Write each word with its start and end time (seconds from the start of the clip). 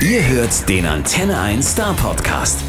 Ihr 0.00 0.26
hört 0.26 0.68
den 0.68 0.86
Antenne 0.86 1.38
1 1.38 1.72
Star 1.72 1.94
Podcast. 1.94 2.64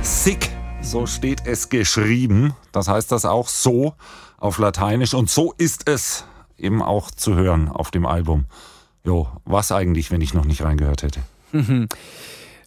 Sick, 0.00 0.50
so 0.80 1.06
steht 1.06 1.42
es 1.46 1.68
geschrieben. 1.68 2.54
Das 2.72 2.88
heißt 2.88 3.12
das 3.12 3.24
auch 3.24 3.46
so 3.46 3.94
auf 4.38 4.58
Lateinisch. 4.58 5.14
Und 5.14 5.30
so 5.30 5.52
ist 5.58 5.88
es 5.88 6.24
eben 6.58 6.82
auch 6.82 7.10
zu 7.10 7.36
hören 7.36 7.68
auf 7.68 7.90
dem 7.90 8.06
Album. 8.06 8.46
Jo, 9.04 9.28
was 9.44 9.70
eigentlich, 9.70 10.10
wenn 10.10 10.22
ich 10.22 10.34
noch 10.34 10.44
nicht 10.44 10.62
reingehört 10.62 11.02
hätte? 11.02 11.20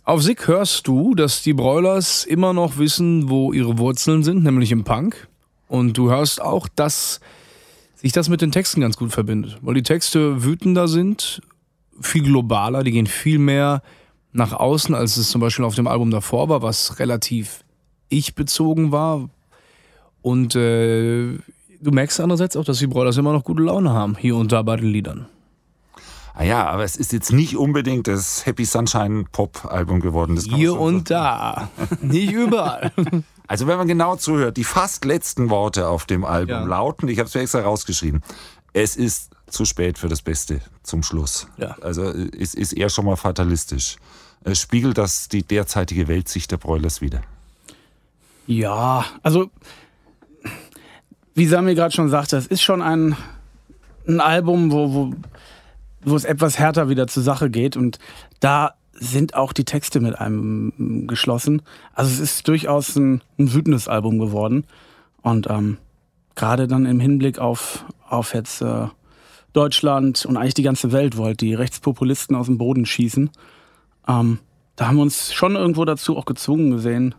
Auf 0.03 0.21
Sick 0.21 0.47
hörst 0.47 0.85
du, 0.87 1.15
dass 1.15 1.41
die 1.41 1.53
Broilers 1.53 2.25
immer 2.25 2.53
noch 2.53 2.77
wissen, 2.77 3.27
wo 3.27 3.51
ihre 3.53 3.79
Wurzeln 3.79 4.23
sind, 4.23 4.43
nämlich 4.43 4.71
im 4.71 4.83
Punk. 4.83 5.27
Und 5.67 5.97
du 5.97 6.11
hörst 6.11 6.39
auch, 6.39 6.67
dass 6.67 7.21
sich 7.95 8.11
das 8.11 8.29
mit 8.29 8.41
den 8.41 8.51
Texten 8.51 8.81
ganz 8.81 8.97
gut 8.97 9.11
verbindet, 9.11 9.57
weil 9.61 9.73
die 9.73 9.81
Texte 9.81 10.43
wütender 10.43 10.87
sind, 10.87 11.41
viel 12.01 12.23
globaler, 12.23 12.83
die 12.83 12.91
gehen 12.91 13.07
viel 13.07 13.39
mehr 13.39 13.81
nach 14.31 14.53
außen, 14.53 14.93
als 14.95 15.17
es 15.17 15.29
zum 15.29 15.41
Beispiel 15.41 15.65
auf 15.65 15.75
dem 15.75 15.87
Album 15.87 16.11
davor 16.11 16.49
war, 16.49 16.61
was 16.61 16.99
relativ 16.99 17.63
ich-bezogen 18.09 18.91
war. 18.91 19.29
Und 20.21 20.55
äh, 20.55 21.37
du 21.81 21.91
merkst 21.91 22.19
andererseits 22.19 22.57
auch, 22.57 22.65
dass 22.65 22.79
die 22.79 22.87
Broilers 22.87 23.17
immer 23.17 23.31
noch 23.33 23.43
gute 23.43 23.63
Laune 23.63 23.91
haben, 23.93 24.15
hier 24.17 24.35
und 24.35 24.51
da 24.51 24.61
bei 24.61 24.75
den 24.75 24.89
Liedern. 24.89 25.27
Ah 26.37 26.43
ja, 26.43 26.65
aber 26.67 26.83
es 26.83 26.97
ist 26.97 27.13
jetzt 27.13 27.31
nicht 27.31 27.55
unbedingt 27.55 28.07
das 28.09 28.45
Happy 28.45 28.65
Sunshine 28.65 29.23
Pop 29.31 29.63
Album 29.71 30.01
geworden. 30.01 30.35
Das 30.35 30.43
Hier 30.45 30.77
und 30.77 31.09
da, 31.09 31.69
nicht 32.01 32.31
überall. 32.31 32.91
Also 33.47 33.67
wenn 33.67 33.77
man 33.77 33.87
genau 33.87 34.15
zuhört, 34.15 34.57
die 34.57 34.63
fast 34.63 35.05
letzten 35.05 35.51
Worte 35.51 35.87
auf 35.87 36.05
dem 36.07 36.25
Album 36.25 36.49
Ja. 36.49 36.63
lauten, 36.63 37.07
ich 37.07 37.19
habe 37.19 37.27
es 37.27 37.35
mir 37.35 37.41
extra 37.41 37.59
rausgeschrieben, 37.61 38.23
es 38.73 38.95
ist 38.95 39.34
zu 39.47 39.65
spät 39.65 39.97
für 39.97 40.07
das 40.07 40.21
Beste 40.21 40.61
zum 40.83 41.03
Schluss. 41.03 41.47
Ja. 41.57 41.77
Also 41.81 42.03
es 42.03 42.53
ist 42.53 42.73
eher 42.73 42.89
schon 42.89 43.05
mal 43.05 43.15
fatalistisch. 43.15 43.97
Es 44.43 44.59
spiegelt 44.59 44.97
das 44.97 45.27
die 45.27 45.43
derzeitige 45.43 46.07
Weltsicht 46.07 46.51
der 46.51 46.57
Broilers 46.57 47.01
wieder. 47.01 47.21
Ja, 48.47 49.05
also 49.23 49.49
wie 51.33 51.47
Sami 51.47 51.75
gerade 51.75 51.93
schon 51.93 52.09
sagte, 52.09 52.37
es 52.37 52.47
ist 52.47 52.61
schon 52.61 52.81
ein, 52.81 53.15
ein 54.07 54.19
Album, 54.19 54.71
wo, 54.71 54.93
wo, 54.93 55.13
wo 56.03 56.15
es 56.15 56.25
etwas 56.25 56.59
härter 56.59 56.89
wieder 56.89 57.07
zur 57.07 57.23
Sache 57.23 57.49
geht 57.49 57.75
und 57.75 57.99
da 58.39 58.75
sind 58.93 59.35
auch 59.35 59.51
die 59.51 59.65
Texte 59.65 59.99
mit 59.99 60.17
einem 60.17 61.07
geschlossen. 61.07 61.61
Also 61.93 62.11
es 62.11 62.19
ist 62.19 62.47
durchaus 62.47 62.95
ein, 62.95 63.21
ein 63.37 63.53
wütendes 63.53 63.87
Album 63.87 64.19
geworden 64.19 64.65
und 65.21 65.49
ähm, 65.49 65.77
gerade 66.35 66.67
dann 66.67 66.85
im 66.85 66.99
Hinblick 66.99 67.39
auf, 67.39 67.83
auf 68.07 68.33
jetzt 68.33 68.61
äh, 68.61 68.87
Deutschland 69.55 70.25
und 70.25 70.37
eigentlich 70.37 70.53
die 70.53 70.63
ganze 70.63 70.91
Welt, 70.91 71.17
wo 71.17 71.25
halt 71.25 71.41
die 71.41 71.53
Rechtspopulisten 71.53 72.35
aus 72.35 72.47
dem 72.47 72.57
Boden 72.57 72.85
schießen, 72.85 73.29
ähm, 74.07 74.39
da 74.75 74.87
haben 74.87 74.97
wir 74.97 75.03
uns 75.03 75.33
schon 75.33 75.55
irgendwo 75.55 75.85
dazu 75.85 76.17
auch 76.17 76.25
gezwungen 76.25 76.71
gesehen, 76.71 77.15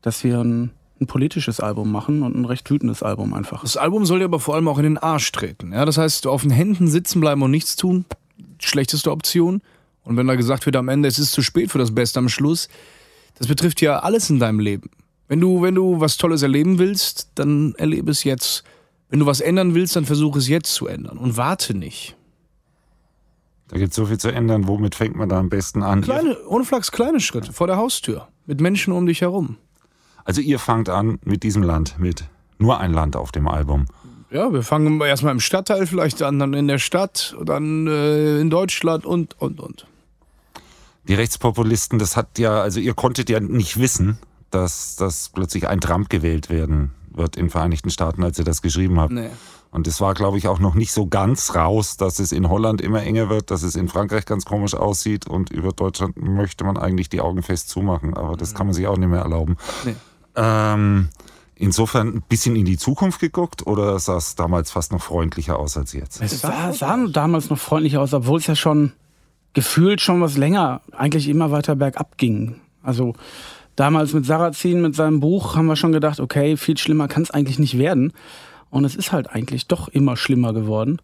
dass 0.00 0.24
wir 0.24 0.40
ein, 0.40 0.70
ein 1.00 1.06
politisches 1.06 1.60
Album 1.60 1.92
machen 1.92 2.22
und 2.22 2.36
ein 2.36 2.44
recht 2.44 2.70
wütendes 2.70 3.02
Album 3.02 3.34
einfach. 3.34 3.62
Das 3.62 3.76
Album 3.76 4.06
soll 4.06 4.20
dir 4.20 4.24
aber 4.24 4.40
vor 4.40 4.54
allem 4.54 4.68
auch 4.68 4.78
in 4.78 4.84
den 4.84 4.98
Arsch 4.98 5.30
treten. 5.32 5.72
Ja, 5.72 5.84
das 5.84 5.98
heißt, 5.98 6.26
auf 6.26 6.42
den 6.42 6.50
Händen 6.50 6.88
sitzen 6.88 7.20
bleiben 7.20 7.42
und 7.42 7.50
nichts 7.50 7.76
tun, 7.76 8.04
schlechteste 8.58 9.10
Option. 9.10 9.60
Und 10.04 10.16
wenn 10.16 10.26
da 10.26 10.36
gesagt 10.36 10.64
wird 10.64 10.76
am 10.76 10.88
Ende, 10.88 11.08
es 11.08 11.18
ist 11.18 11.32
zu 11.32 11.42
spät 11.42 11.70
für 11.70 11.78
das 11.78 11.94
Beste 11.94 12.18
am 12.18 12.30
Schluss, 12.30 12.68
das 13.38 13.46
betrifft 13.46 13.80
ja 13.82 13.98
alles 13.98 14.30
in 14.30 14.38
deinem 14.38 14.60
Leben. 14.60 14.90
Wenn 15.28 15.40
du, 15.40 15.60
wenn 15.60 15.74
du 15.74 16.00
was 16.00 16.16
Tolles 16.16 16.42
erleben 16.42 16.78
willst, 16.78 17.28
dann 17.34 17.74
erlebe 17.76 18.10
es 18.10 18.24
jetzt. 18.24 18.64
Wenn 19.08 19.20
du 19.20 19.26
was 19.26 19.40
ändern 19.40 19.74
willst, 19.74 19.96
dann 19.96 20.04
versuche 20.04 20.38
es 20.38 20.48
jetzt 20.48 20.72
zu 20.72 20.86
ändern 20.86 21.18
und 21.18 21.36
warte 21.36 21.74
nicht. 21.74 22.16
Da 23.68 23.76
gibt 23.76 23.90
es 23.90 23.96
so 23.96 24.06
viel 24.06 24.18
zu 24.18 24.30
ändern. 24.30 24.66
Womit 24.66 24.94
fängt 24.94 25.16
man 25.16 25.28
da 25.28 25.38
am 25.38 25.48
besten 25.48 25.82
an? 25.82 26.02
Kleine, 26.02 26.38
ohne 26.46 26.64
Flachs, 26.64 26.90
kleine 26.90 27.20
Schritte 27.20 27.52
vor 27.52 27.66
der 27.66 27.76
Haustür. 27.76 28.28
Mit 28.46 28.60
Menschen 28.60 28.92
um 28.92 29.06
dich 29.06 29.20
herum. 29.20 29.56
Also 30.24 30.40
ihr 30.40 30.58
fangt 30.58 30.88
an 30.88 31.18
mit 31.24 31.42
diesem 31.42 31.62
Land, 31.62 31.98
mit 31.98 32.24
nur 32.58 32.80
ein 32.80 32.92
Land 32.92 33.16
auf 33.16 33.30
dem 33.32 33.46
Album. 33.46 33.86
Ja, 34.30 34.52
wir 34.52 34.62
fangen 34.62 35.00
erstmal 35.00 35.32
im 35.32 35.40
Stadtteil 35.40 35.86
vielleicht 35.86 36.22
an, 36.22 36.38
dann 36.38 36.52
in 36.52 36.68
der 36.68 36.78
Stadt, 36.78 37.34
dann 37.44 37.86
äh, 37.86 38.40
in 38.40 38.50
Deutschland 38.50 39.06
und, 39.06 39.40
und, 39.40 39.60
und. 39.60 39.86
Die 41.06 41.14
Rechtspopulisten, 41.14 41.98
das 41.98 42.16
hat 42.16 42.38
ja, 42.38 42.60
also 42.60 42.80
ihr 42.80 42.92
konntet 42.92 43.30
ja 43.30 43.40
nicht 43.40 43.78
wissen, 43.78 44.18
dass, 44.50 44.96
dass 44.96 45.30
plötzlich 45.30 45.66
ein 45.66 45.80
Trump 45.80 46.10
gewählt 46.10 46.50
werden 46.50 46.92
wird 47.12 47.36
in 47.36 47.46
den 47.46 47.50
Vereinigten 47.50 47.90
Staaten, 47.90 48.22
als 48.22 48.38
ihr 48.38 48.44
das 48.44 48.62
geschrieben 48.62 49.00
habt. 49.00 49.12
Nee. 49.12 49.30
Und 49.70 49.86
es 49.86 50.00
war, 50.00 50.14
glaube 50.14 50.38
ich, 50.38 50.48
auch 50.48 50.58
noch 50.58 50.74
nicht 50.74 50.92
so 50.92 51.06
ganz 51.06 51.54
raus, 51.54 51.96
dass 51.96 52.18
es 52.18 52.32
in 52.32 52.48
Holland 52.48 52.80
immer 52.80 53.02
enger 53.02 53.28
wird, 53.28 53.50
dass 53.50 53.62
es 53.62 53.76
in 53.76 53.88
Frankreich 53.88 54.24
ganz 54.24 54.44
komisch 54.44 54.74
aussieht 54.74 55.26
und 55.26 55.50
über 55.50 55.72
Deutschland 55.72 56.16
möchte 56.16 56.64
man 56.64 56.78
eigentlich 56.78 57.10
die 57.10 57.20
Augen 57.20 57.42
fest 57.42 57.68
zumachen, 57.68 58.14
aber 58.14 58.36
das 58.36 58.54
kann 58.54 58.66
man 58.66 58.74
sich 58.74 58.86
auch 58.86 58.96
nicht 58.96 59.10
mehr 59.10 59.20
erlauben. 59.20 59.56
Nee. 59.84 59.94
Ähm, 60.36 61.08
insofern 61.54 62.08
ein 62.08 62.22
bisschen 62.26 62.56
in 62.56 62.64
die 62.64 62.78
Zukunft 62.78 63.20
geguckt 63.20 63.66
oder 63.66 63.98
sah 63.98 64.16
es 64.16 64.36
damals 64.36 64.70
fast 64.70 64.92
noch 64.92 65.02
freundlicher 65.02 65.58
aus 65.58 65.76
als 65.76 65.92
jetzt? 65.92 66.22
Es 66.22 66.40
sah, 66.40 66.72
sah 66.72 66.96
damals 67.08 67.50
noch 67.50 67.58
freundlich 67.58 67.98
aus, 67.98 68.14
obwohl 68.14 68.38
es 68.38 68.46
ja 68.46 68.56
schon 68.56 68.92
gefühlt 69.52 70.00
schon 70.00 70.20
was 70.20 70.36
länger 70.36 70.80
eigentlich 70.92 71.28
immer 71.28 71.50
weiter 71.50 71.74
bergab 71.76 72.16
ging. 72.16 72.60
Also 72.82 73.14
damals 73.78 74.12
mit 74.12 74.26
Sarrazin, 74.26 74.82
mit 74.82 74.96
seinem 74.96 75.20
Buch, 75.20 75.54
haben 75.54 75.66
wir 75.66 75.76
schon 75.76 75.92
gedacht, 75.92 76.18
okay, 76.18 76.56
viel 76.56 76.76
schlimmer 76.76 77.06
kann 77.06 77.22
es 77.22 77.30
eigentlich 77.30 77.60
nicht 77.60 77.78
werden. 77.78 78.12
Und 78.70 78.84
es 78.84 78.96
ist 78.96 79.12
halt 79.12 79.30
eigentlich 79.30 79.68
doch 79.68 79.88
immer 79.88 80.16
schlimmer 80.16 80.52
geworden. 80.52 81.00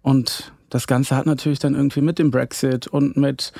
Und 0.00 0.52
das 0.70 0.86
Ganze 0.86 1.16
hat 1.16 1.26
natürlich 1.26 1.58
dann 1.58 1.74
irgendwie 1.74 2.00
mit 2.00 2.18
dem 2.18 2.30
Brexit 2.30 2.86
und 2.86 3.16
mit 3.16 3.52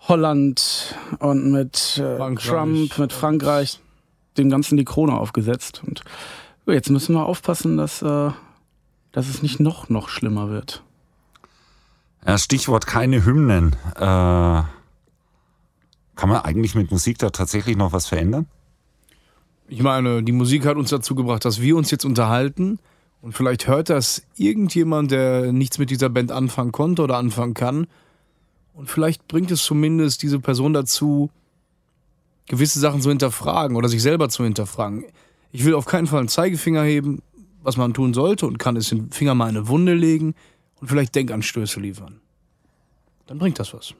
Holland 0.00 0.96
und 1.20 1.52
mit 1.52 1.98
äh, 1.98 2.16
Frankreich. 2.16 2.46
Trump, 2.46 2.98
mit 2.98 3.12
Frankreich 3.12 3.80
dem 4.36 4.50
Ganzen 4.50 4.76
die 4.76 4.84
Krone 4.84 5.14
aufgesetzt. 5.14 5.82
Und 5.86 6.02
jetzt 6.66 6.90
müssen 6.90 7.14
wir 7.14 7.24
aufpassen, 7.24 7.76
dass, 7.76 8.02
äh, 8.02 8.30
dass 9.12 9.28
es 9.28 9.42
nicht 9.42 9.60
noch, 9.60 9.88
noch 9.88 10.08
schlimmer 10.08 10.50
wird. 10.50 10.82
Ja, 12.26 12.36
Stichwort 12.36 12.86
keine 12.86 13.24
Hymnen. 13.24 13.76
Äh, 13.96 14.62
kann 16.16 16.28
man 16.28 16.42
eigentlich 16.42 16.74
mit 16.74 16.90
Musik 16.90 17.18
da 17.18 17.30
tatsächlich 17.30 17.76
noch 17.76 17.92
was 17.92 18.06
verändern? 18.06 18.46
Ich 19.68 19.82
meine, 19.82 20.22
die 20.22 20.32
Musik 20.32 20.66
hat 20.66 20.76
uns 20.76 20.90
dazu 20.90 21.14
gebracht, 21.14 21.44
dass 21.44 21.60
wir 21.60 21.76
uns 21.76 21.90
jetzt 21.90 22.04
unterhalten. 22.04 22.78
Und 23.22 23.32
vielleicht 23.32 23.68
hört 23.68 23.88
das 23.88 24.22
irgendjemand, 24.36 25.10
der 25.10 25.52
nichts 25.52 25.78
mit 25.78 25.90
dieser 25.90 26.08
Band 26.08 26.32
anfangen 26.32 26.72
konnte 26.72 27.02
oder 27.02 27.16
anfangen 27.16 27.54
kann. 27.54 27.86
Und 28.74 28.90
vielleicht 28.90 29.28
bringt 29.28 29.50
es 29.50 29.62
zumindest 29.62 30.22
diese 30.22 30.40
Person 30.40 30.72
dazu, 30.72 31.30
gewisse 32.46 32.80
Sachen 32.80 33.00
zu 33.00 33.08
hinterfragen 33.08 33.76
oder 33.76 33.88
sich 33.88 34.02
selber 34.02 34.28
zu 34.28 34.44
hinterfragen. 34.44 35.04
Ich 35.52 35.64
will 35.64 35.74
auf 35.74 35.84
keinen 35.84 36.06
Fall 36.06 36.20
einen 36.20 36.28
Zeigefinger 36.28 36.82
heben, 36.82 37.22
was 37.62 37.76
man 37.76 37.94
tun 37.94 38.12
sollte 38.14 38.46
und 38.46 38.58
kann 38.58 38.76
es 38.76 38.88
den 38.88 39.10
Finger 39.10 39.34
mal 39.34 39.48
in 39.48 39.56
eine 39.56 39.68
Wunde 39.68 39.94
legen 39.94 40.34
und 40.80 40.88
vielleicht 40.88 41.14
Denkanstöße 41.14 41.80
liefern. 41.80 42.20
Dann 43.26 43.38
bringt 43.38 43.58
das 43.58 43.72
was. 43.72 43.94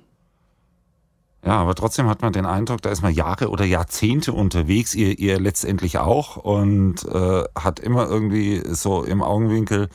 Ja, 1.45 1.59
aber 1.59 1.75
trotzdem 1.75 2.09
hat 2.09 2.23
man 2.23 2.33
den 2.33 2.47
Eindruck, 2.47 2.83
da 2.83 2.91
ist 2.91 3.03
man 3.03 3.13
Jahre 3.13 3.49
oder 3.49 3.65
Jahrzehnte 3.65 4.33
unterwegs, 4.33 4.95
ihr, 4.95 5.19
ihr 5.19 5.41
letztendlich 5.41 5.99
auch, 5.99 6.37
und 6.37 7.05
äh, 7.05 7.45
hat 7.59 7.81
immer 7.81 8.09
irgendwie 8.09 8.63
so 8.71 9.03
im 9.03 9.23
Augenwinkel 9.23 9.89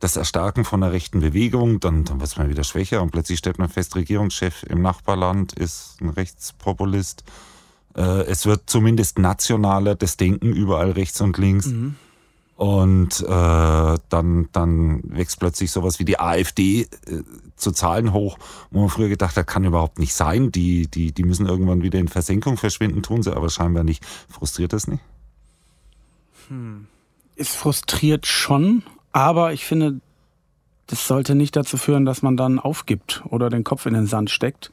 das 0.00 0.16
Erstarken 0.16 0.64
von 0.64 0.82
einer 0.82 0.92
rechten 0.92 1.20
Bewegung, 1.20 1.80
dann, 1.80 2.04
dann 2.04 2.20
wird 2.20 2.36
man 2.36 2.48
wieder 2.48 2.64
schwächer 2.64 3.00
und 3.02 3.10
plötzlich 3.10 3.38
stellt 3.38 3.58
man 3.58 3.68
fest, 3.68 3.94
Regierungschef 3.94 4.64
im 4.64 4.82
Nachbarland 4.82 5.52
ist 5.52 5.98
ein 6.00 6.08
Rechtspopulist. 6.08 7.24
Äh, 7.96 8.22
es 8.22 8.46
wird 8.46 8.62
zumindest 8.66 9.18
nationaler, 9.18 9.94
das 9.94 10.16
Denken 10.16 10.52
überall 10.52 10.92
rechts 10.92 11.20
und 11.20 11.38
links. 11.38 11.66
Und 12.58 13.20
äh, 13.20 13.98
dann, 14.08 14.48
dann 14.50 15.00
wächst 15.04 15.38
plötzlich 15.38 15.70
sowas 15.70 16.00
wie 16.00 16.04
die 16.04 16.18
AfD 16.18 16.80
äh, 16.80 16.86
zu 17.54 17.70
Zahlen 17.70 18.12
hoch, 18.12 18.36
wo 18.72 18.80
man 18.80 18.88
früher 18.88 19.08
gedacht 19.08 19.36
hat, 19.36 19.46
kann 19.46 19.62
überhaupt 19.62 20.00
nicht 20.00 20.12
sein. 20.12 20.50
Die, 20.50 20.88
die, 20.88 21.12
die 21.12 21.22
müssen 21.22 21.46
irgendwann 21.46 21.82
wieder 21.82 22.00
in 22.00 22.08
Versenkung 22.08 22.56
verschwinden, 22.56 23.00
tun 23.04 23.22
sie 23.22 23.32
aber 23.32 23.48
scheinbar 23.48 23.84
nicht. 23.84 24.04
Frustriert 24.28 24.72
das 24.72 24.88
nicht? 24.88 25.04
Es 27.36 27.54
frustriert 27.54 28.26
schon, 28.26 28.82
aber 29.12 29.52
ich 29.52 29.64
finde, 29.64 30.00
das 30.88 31.06
sollte 31.06 31.36
nicht 31.36 31.54
dazu 31.54 31.76
führen, 31.76 32.04
dass 32.04 32.22
man 32.22 32.36
dann 32.36 32.58
aufgibt 32.58 33.22
oder 33.28 33.50
den 33.50 33.62
Kopf 33.62 33.86
in 33.86 33.94
den 33.94 34.08
Sand 34.08 34.30
steckt, 34.30 34.72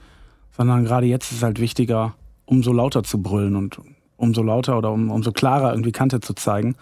sondern 0.57 0.86
gerade 0.86 1.06
jetzt 1.06 1.31
ist 1.31 1.38
es 1.38 1.44
halt 1.44 1.59
wichtiger, 1.59 2.15
umso 2.48 2.74
lauter 2.74 3.04
zu 3.04 3.21
brüllen 3.21 3.56
und 3.56 3.80
umso 4.18 4.42
lauter 4.42 4.75
oder 4.75 4.92
um, 4.92 5.12
umso 5.12 5.31
klarer 5.31 5.69
irgendwie 5.69 5.92
Kante 5.92 6.19
zu 6.19 6.33
zeigen. 6.33 6.75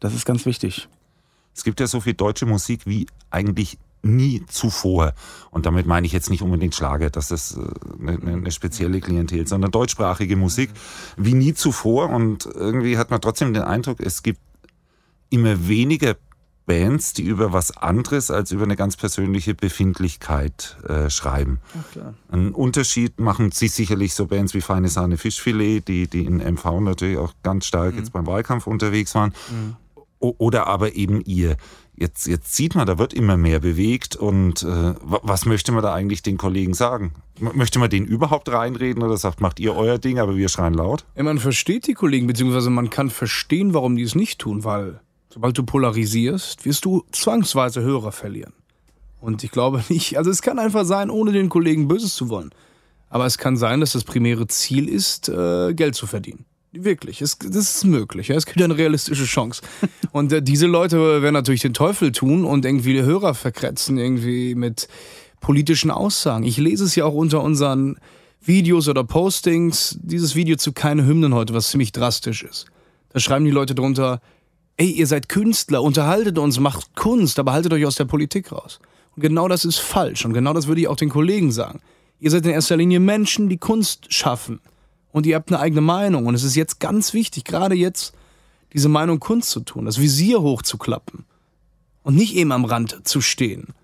Das 0.00 0.14
ist 0.14 0.24
ganz 0.24 0.46
wichtig. 0.46 0.88
Es 1.54 1.64
gibt 1.64 1.80
ja 1.80 1.86
so 1.86 2.00
viel 2.00 2.14
deutsche 2.14 2.46
Musik 2.46 2.82
wie 2.86 3.06
eigentlich 3.30 3.78
nie 4.02 4.44
zuvor. 4.46 5.12
Und 5.50 5.66
damit 5.66 5.86
meine 5.86 6.06
ich 6.06 6.12
jetzt 6.12 6.30
nicht 6.30 6.40
unbedingt 6.42 6.74
Schlager, 6.74 7.10
das 7.10 7.32
ist 7.32 7.56
äh, 7.56 7.60
eine, 8.00 8.12
eine- 8.12 8.32
eine 8.34 8.50
spezielle 8.52 9.00
Klientel, 9.00 9.46
sondern 9.48 9.72
deutschsprachige 9.72 10.36
Musik 10.36 10.70
wie 11.16 11.34
nie 11.34 11.52
zuvor. 11.54 12.10
Und 12.10 12.46
irgendwie 12.46 12.96
hat 12.96 13.10
man 13.10 13.20
trotzdem 13.20 13.52
den 13.54 13.64
Eindruck, 13.64 13.98
es 14.00 14.22
gibt 14.22 14.38
immer 15.30 15.66
weniger 15.68 16.14
Bands, 16.64 17.12
die 17.14 17.22
über 17.22 17.52
was 17.52 17.76
anderes 17.76 18.30
als 18.30 18.52
über 18.52 18.62
eine 18.64 18.76
ganz 18.76 18.96
persönliche 18.96 19.54
Befindlichkeit 19.54 20.76
äh, 20.86 21.08
schreiben. 21.10 21.60
Klar. 21.92 22.14
Einen 22.30 22.52
Unterschied 22.52 23.18
machen 23.18 23.50
sie 23.52 23.68
sicherlich 23.68 24.14
so 24.14 24.26
Bands 24.26 24.52
wie 24.54 24.60
Feine 24.60 24.88
Sahne 24.88 25.16
Fischfilet, 25.16 25.80
die, 25.88 26.06
die 26.08 26.24
in 26.24 26.36
MV 26.36 26.80
natürlich 26.82 27.16
auch 27.18 27.32
ganz 27.42 27.64
stark 27.66 27.94
Mhm. 27.94 27.98
jetzt 28.00 28.12
beim 28.12 28.26
Wahlkampf 28.26 28.66
unterwegs 28.66 29.14
waren. 29.14 29.32
O 29.32 29.34
oder 30.20 30.66
aber 30.66 30.94
eben 30.94 31.20
ihr. 31.24 31.56
Jetzt, 31.96 32.26
jetzt 32.28 32.54
sieht 32.54 32.76
man, 32.76 32.86
da 32.86 32.98
wird 32.98 33.12
immer 33.12 33.36
mehr 33.36 33.58
bewegt 33.58 34.14
und 34.14 34.62
äh, 34.62 34.66
wa- 35.02 35.20
was 35.22 35.46
möchte 35.46 35.72
man 35.72 35.82
da 35.82 35.92
eigentlich 35.94 36.22
den 36.22 36.36
Kollegen 36.38 36.74
sagen? 36.74 37.12
Möchte 37.40 37.78
man 37.80 37.90
denen 37.90 38.06
überhaupt 38.06 38.48
reinreden 38.50 39.02
oder 39.02 39.16
sagt, 39.16 39.40
macht 39.40 39.58
ihr 39.58 39.74
euer 39.74 39.98
Ding, 39.98 40.18
aber 40.20 40.36
wir 40.36 40.48
schreien 40.48 40.74
laut? 40.74 41.04
Ja, 41.16 41.24
man 41.24 41.38
versteht 41.38 41.86
die 41.88 41.94
Kollegen, 41.94 42.28
beziehungsweise 42.28 42.70
man 42.70 42.90
kann 42.90 43.10
verstehen, 43.10 43.74
warum 43.74 43.96
die 43.96 44.04
es 44.04 44.14
nicht 44.14 44.38
tun, 44.38 44.62
weil 44.62 45.00
sobald 45.28 45.58
du 45.58 45.64
polarisierst, 45.64 46.64
wirst 46.64 46.84
du 46.84 47.04
zwangsweise 47.10 47.80
Hörer 47.82 48.12
verlieren. 48.12 48.52
Und 49.20 49.42
ich 49.42 49.50
glaube 49.50 49.82
nicht, 49.88 50.16
also 50.18 50.30
es 50.30 50.40
kann 50.42 50.60
einfach 50.60 50.84
sein, 50.84 51.10
ohne 51.10 51.32
den 51.32 51.48
Kollegen 51.48 51.88
Böses 51.88 52.14
zu 52.14 52.28
wollen. 52.28 52.50
Aber 53.10 53.26
es 53.26 53.38
kann 53.38 53.56
sein, 53.56 53.80
dass 53.80 53.92
das 53.92 54.04
primäre 54.04 54.46
Ziel 54.46 54.88
ist, 54.88 55.28
äh, 55.28 55.74
Geld 55.74 55.94
zu 55.96 56.06
verdienen. 56.06 56.44
Wirklich, 56.84 57.20
es, 57.22 57.38
das 57.38 57.56
ist 57.76 57.84
möglich. 57.84 58.28
Ja? 58.28 58.36
Es 58.36 58.46
gibt 58.46 58.62
eine 58.62 58.76
realistische 58.76 59.24
Chance. 59.24 59.62
Und 60.12 60.32
äh, 60.32 60.42
diese 60.42 60.66
Leute 60.66 61.22
werden 61.22 61.34
natürlich 61.34 61.62
den 61.62 61.74
Teufel 61.74 62.12
tun 62.12 62.44
und 62.44 62.64
irgendwie 62.64 62.92
die 62.92 63.02
Hörer 63.02 63.34
verkratzen, 63.34 63.98
irgendwie 63.98 64.54
mit 64.54 64.88
politischen 65.40 65.90
Aussagen. 65.90 66.44
Ich 66.44 66.56
lese 66.56 66.84
es 66.84 66.94
ja 66.94 67.04
auch 67.04 67.14
unter 67.14 67.42
unseren 67.42 67.96
Videos 68.40 68.88
oder 68.88 69.04
Postings, 69.04 69.98
dieses 70.02 70.34
Video 70.34 70.56
zu 70.56 70.72
keine 70.72 71.04
Hymnen 71.04 71.34
heute, 71.34 71.54
was 71.54 71.70
ziemlich 71.70 71.92
drastisch 71.92 72.42
ist. 72.44 72.66
Da 73.10 73.20
schreiben 73.20 73.44
die 73.44 73.50
Leute 73.50 73.74
drunter, 73.74 74.20
ey, 74.76 74.90
ihr 74.90 75.06
seid 75.06 75.28
Künstler, 75.28 75.82
unterhaltet 75.82 76.38
uns, 76.38 76.60
macht 76.60 76.94
Kunst, 76.94 77.38
aber 77.38 77.52
haltet 77.52 77.72
euch 77.72 77.84
aus 77.84 77.96
der 77.96 78.04
Politik 78.04 78.52
raus. 78.52 78.78
Und 79.16 79.22
genau 79.22 79.48
das 79.48 79.64
ist 79.64 79.78
falsch. 79.78 80.24
Und 80.24 80.32
genau 80.32 80.52
das 80.52 80.68
würde 80.68 80.80
ich 80.80 80.88
auch 80.88 80.96
den 80.96 81.08
Kollegen 81.08 81.50
sagen. 81.50 81.80
Ihr 82.20 82.30
seid 82.30 82.44
in 82.46 82.52
erster 82.52 82.76
Linie 82.76 83.00
Menschen, 83.00 83.48
die 83.48 83.58
Kunst 83.58 84.12
schaffen. 84.12 84.60
Und 85.12 85.26
ihr 85.26 85.36
habt 85.36 85.50
eine 85.50 85.60
eigene 85.60 85.80
Meinung. 85.80 86.26
Und 86.26 86.34
es 86.34 86.44
ist 86.44 86.54
jetzt 86.54 86.80
ganz 86.80 87.14
wichtig, 87.14 87.44
gerade 87.44 87.74
jetzt, 87.74 88.14
diese 88.72 88.88
Meinung 88.88 89.20
Kunst 89.20 89.50
zu 89.50 89.60
tun, 89.60 89.86
das 89.86 89.98
Visier 90.00 90.42
hochzuklappen. 90.42 91.24
Und 92.02 92.14
nicht 92.14 92.34
eben 92.36 92.52
am 92.52 92.64
Rand 92.64 93.06
zu 93.06 93.20
stehen. 93.20 93.74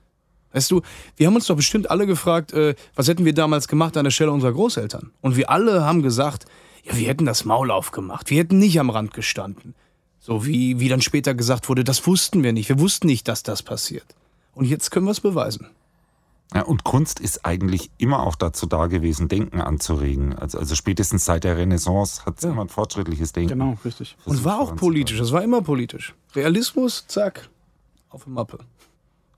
Weißt 0.53 0.71
du, 0.71 0.83
wir 1.17 1.27
haben 1.27 1.35
uns 1.35 1.47
doch 1.47 1.57
bestimmt 1.57 1.91
alle 1.91 2.07
gefragt, 2.07 2.53
äh, 2.53 2.75
was 2.95 3.09
hätten 3.09 3.25
wir 3.25 3.35
damals 3.35 3.67
gemacht 3.67 3.97
an 3.97 4.05
der 4.05 4.13
Stelle 4.13 4.31
unserer 4.31 4.53
Großeltern? 4.53 5.11
Und 5.21 5.37
wir 5.37 5.51
alle 5.51 5.85
haben 5.85 6.03
gesagt, 6.03 6.47
ja, 6.85 6.97
wir 6.97 7.09
hätten 7.09 7.25
das 7.25 7.45
Maul 7.45 7.71
aufgemacht. 7.71 8.31
Wir 8.31 8.39
hätten 8.39 8.59
nicht 8.59 8.79
am 8.79 8.91
Rand 8.91 9.13
gestanden. 9.13 9.75
So 10.21 10.47
wie, 10.47 10.79
wie 10.81 10.89
dann 10.89 11.03
später 11.03 11.35
gesagt 11.35 11.69
wurde, 11.69 11.83
das 11.83 12.07
wussten 12.07 12.43
wir 12.43 12.53
nicht. 12.53 12.69
Wir 12.69 12.79
wussten 12.79 13.09
nicht, 13.09 13.27
dass 13.27 13.43
das 13.43 13.63
passiert. 13.63 14.07
Und 14.55 14.67
jetzt 14.67 14.91
können 14.91 15.07
wir 15.07 15.11
es 15.11 15.21
beweisen. 15.21 15.67
Ja, 16.55 16.63
und 16.63 16.85
Kunst 16.85 17.19
ist 17.19 17.45
eigentlich 17.45 17.91
immer 17.99 18.21
auch 18.21 18.37
dazu 18.37 18.67
da 18.67 18.87
gewesen, 18.87 19.27
Denken 19.29 19.61
anzuregen. 19.61 20.39
Also, 20.39 20.59
also 20.59 20.77
spätestens 20.77 21.25
seit 21.25 21.43
der 21.43 21.57
Renaissance 21.57 22.25
hat 22.25 22.39
es 22.39 22.45
immer 22.45 22.63
ein 22.63 22.69
fortschrittliches 22.69 23.33
Denken. 23.33 23.59
Genau, 23.59 23.77
richtig. 23.85 24.17
Und 24.25 24.45
war 24.45 24.61
auch 24.61 24.77
politisch. 24.77 25.19
Das 25.19 25.33
war 25.33 25.43
immer 25.43 25.63
politisch. 25.63 26.15
Realismus, 26.37 27.07
zack, 27.09 27.49
auf 28.11 28.25
die 28.25 28.31
Mappe. 28.31 28.59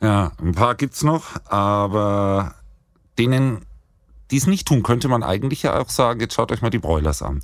Ja, 0.02 0.32
ein 0.42 0.52
paar 0.52 0.74
gibt's 0.74 1.02
noch, 1.02 1.24
aber 1.46 2.54
denen, 3.18 3.64
die 4.30 4.36
es 4.36 4.46
nicht 4.46 4.68
tun, 4.68 4.82
könnte 4.82 5.08
man 5.08 5.22
eigentlich 5.22 5.62
ja 5.62 5.80
auch 5.80 5.88
sagen, 5.88 6.20
jetzt 6.20 6.34
schaut 6.34 6.52
euch 6.52 6.60
mal 6.60 6.68
die 6.68 6.78
Broilers 6.78 7.22
an. 7.22 7.40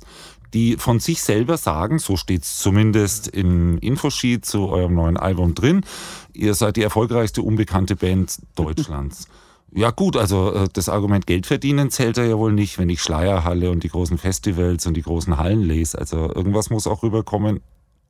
Die 0.53 0.77
von 0.77 0.99
sich 0.99 1.23
selber 1.23 1.57
sagen, 1.57 1.97
so 1.97 2.15
steht's 2.15 2.59
zumindest 2.59 3.27
im 3.27 3.79
Infosheet 3.79 4.45
zu 4.45 4.69
eurem 4.69 4.93
neuen 4.93 5.17
Album 5.17 5.55
drin, 5.55 5.83
ihr 6.31 6.53
seid 6.53 6.75
die 6.75 6.83
erfolgreichste 6.83 7.41
unbekannte 7.41 7.95
Band 7.95 8.37
Deutschlands. 8.53 9.27
Ja 9.75 9.89
gut, 9.89 10.17
also 10.17 10.53
äh, 10.53 10.67
das 10.71 10.87
Argument 10.87 11.25
Geld 11.25 11.47
verdienen 11.47 11.89
zählt 11.89 12.17
er 12.17 12.25
ja 12.25 12.37
wohl 12.37 12.53
nicht, 12.53 12.77
wenn 12.77 12.89
ich 12.89 13.01
Schleierhalle 13.01 13.71
und 13.71 13.83
die 13.83 13.89
großen 13.89 14.17
Festivals 14.17 14.85
und 14.85 14.95
die 14.95 15.01
großen 15.01 15.37
Hallen 15.37 15.63
lese. 15.63 15.97
Also 15.97 16.31
irgendwas 16.33 16.69
muss 16.69 16.85
auch 16.85 17.01
rüberkommen, 17.01 17.59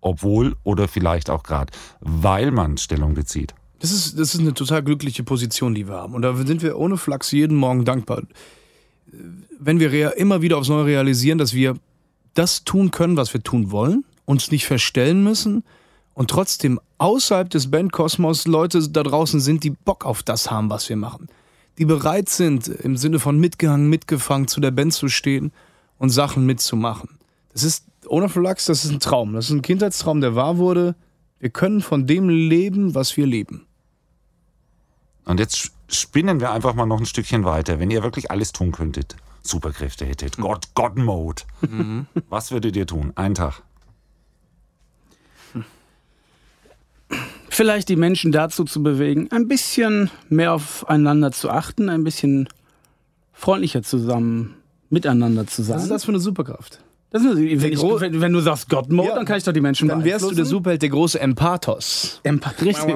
obwohl 0.01 0.55
oder 0.63 0.87
vielleicht 0.87 1.29
auch 1.29 1.43
gerade, 1.43 1.71
weil 2.01 2.51
man 2.51 2.77
Stellung 2.77 3.13
bezieht. 3.13 3.53
Das 3.79 3.91
ist, 3.91 4.19
das 4.19 4.33
ist 4.33 4.41
eine 4.41 4.53
total 4.53 4.83
glückliche 4.83 5.23
Position, 5.23 5.73
die 5.73 5.87
wir 5.87 5.95
haben. 5.95 6.15
Und 6.15 6.21
da 6.21 6.35
sind 6.35 6.61
wir 6.61 6.77
ohne 6.77 6.97
Flachs 6.97 7.31
jeden 7.31 7.57
Morgen 7.57 7.85
dankbar. 7.85 8.23
Wenn 9.59 9.79
wir 9.79 10.17
immer 10.17 10.41
wieder 10.41 10.57
aufs 10.57 10.69
Neue 10.69 10.85
realisieren, 10.85 11.37
dass 11.37 11.53
wir 11.53 11.75
das 12.33 12.63
tun 12.63 12.91
können, 12.91 13.17
was 13.17 13.33
wir 13.33 13.43
tun 13.43 13.71
wollen, 13.71 14.03
uns 14.25 14.51
nicht 14.51 14.65
verstellen 14.65 15.23
müssen 15.23 15.63
und 16.13 16.29
trotzdem 16.29 16.79
außerhalb 16.97 17.49
des 17.49 17.71
Bandkosmos 17.71 18.47
Leute 18.47 18.87
da 18.89 19.03
draußen 19.03 19.39
sind, 19.39 19.63
die 19.63 19.71
Bock 19.71 20.05
auf 20.05 20.23
das 20.23 20.49
haben, 20.49 20.69
was 20.69 20.89
wir 20.89 20.95
machen. 20.95 21.27
Die 21.77 21.85
bereit 21.85 22.29
sind, 22.29 22.67
im 22.67 22.97
Sinne 22.97 23.19
von 23.19 23.39
mitgehangen, 23.39 23.89
mitgefangen 23.89 24.47
zu 24.47 24.61
der 24.61 24.71
Band 24.71 24.93
zu 24.93 25.07
stehen 25.07 25.51
und 25.97 26.09
Sachen 26.09 26.45
mitzumachen. 26.45 27.17
Das 27.51 27.63
ist, 27.63 27.85
ohne 28.07 28.29
Flachs, 28.29 28.65
das 28.65 28.85
ist 28.85 28.91
ein 28.91 28.99
Traum. 28.99 29.33
Das 29.33 29.45
ist 29.45 29.51
ein 29.51 29.61
Kindheitstraum, 29.61 30.21
der 30.21 30.35
wahr 30.35 30.57
wurde. 30.57 30.95
Wir 31.39 31.49
können 31.49 31.81
von 31.81 32.05
dem 32.07 32.29
leben, 32.29 32.95
was 32.95 33.17
wir 33.17 33.25
leben. 33.25 33.65
Und 35.25 35.39
jetzt 35.39 35.71
spinnen 35.87 36.39
wir 36.39 36.51
einfach 36.51 36.73
mal 36.73 36.85
noch 36.85 36.99
ein 36.99 37.05
Stückchen 37.05 37.43
weiter. 37.43 37.79
Wenn 37.79 37.91
ihr 37.91 38.03
wirklich 38.03 38.31
alles 38.31 38.51
tun 38.51 38.71
könntet, 38.71 39.15
Superkräfte 39.41 40.05
hättet, 40.05 40.37
God, 40.37 40.73
God 40.73 40.97
Mode, 40.97 41.43
was 42.29 42.51
würdet 42.51 42.75
ihr 42.75 42.87
tun? 42.87 43.13
Einen 43.15 43.35
Tag. 43.35 43.61
Vielleicht 47.53 47.87
die 47.87 47.95
Menschen 47.95 48.31
dazu 48.31 48.63
zu 48.63 48.81
bewegen, 48.81 49.27
ein 49.31 49.47
bisschen 49.47 50.09
mehr 50.27 50.53
aufeinander 50.53 51.31
zu 51.31 51.51
achten, 51.51 51.87
ein 51.87 52.03
bisschen 52.03 52.49
freundlicher 53.31 53.83
zusammen 53.83 54.55
miteinander 54.89 55.45
zu 55.45 55.61
sein. 55.61 55.75
Was 55.75 55.83
ist 55.83 55.91
das 55.91 56.03
für 56.05 56.11
eine 56.11 56.19
Superkraft? 56.19 56.79
Das 57.11 57.23
ist, 57.23 57.35
wenn, 57.37 57.45
ich, 57.45 57.61
wenn, 57.61 58.21
wenn 58.21 58.33
du 58.33 58.39
sagst 58.39 58.69
God-Mode, 58.69 59.09
Ja. 59.09 59.15
dann 59.15 59.25
kann 59.25 59.37
ich 59.37 59.43
doch 59.43 59.53
die 59.53 59.61
Menschen 59.61 59.87
Dann 59.87 60.03
wärst 60.03 60.25
du 60.25 60.33
der. 60.33 60.45
Superheld, 60.45 60.81
der 60.81 60.89
große 60.89 61.19
Empathos. 61.19 62.21
Empa 62.23 62.53
Richtig. 62.59 62.95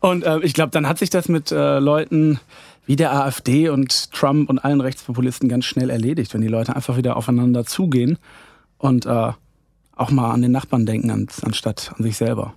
Und 0.00 0.24
äh, 0.24 0.38
ich 0.40 0.54
glaube, 0.54 0.70
dann 0.70 0.88
hat 0.88 0.98
sich 0.98 1.10
das 1.10 1.28
mit 1.28 1.52
äh, 1.52 1.78
Leuten 1.80 2.40
wie 2.86 2.96
der 2.96 3.12
AfD 3.12 3.68
und 3.68 4.10
Trump 4.12 4.48
und 4.48 4.58
allen 4.58 4.80
Rechtspopulisten 4.80 5.50
ganz 5.50 5.66
schnell 5.66 5.90
erledigt, 5.90 6.32
wenn 6.32 6.40
die 6.40 6.48
Leute 6.48 6.74
einfach 6.74 6.96
wieder 6.96 7.16
aufeinander 7.16 7.66
zugehen 7.66 8.18
und 8.78 9.04
äh, 9.04 9.32
auch 10.02 10.10
mal 10.10 10.30
an 10.30 10.42
den 10.42 10.52
Nachbarn 10.52 10.86
denken, 10.86 11.10
an, 11.10 11.28
anstatt 11.42 11.92
an 11.96 12.02
sich 12.02 12.16
selber. 12.16 12.54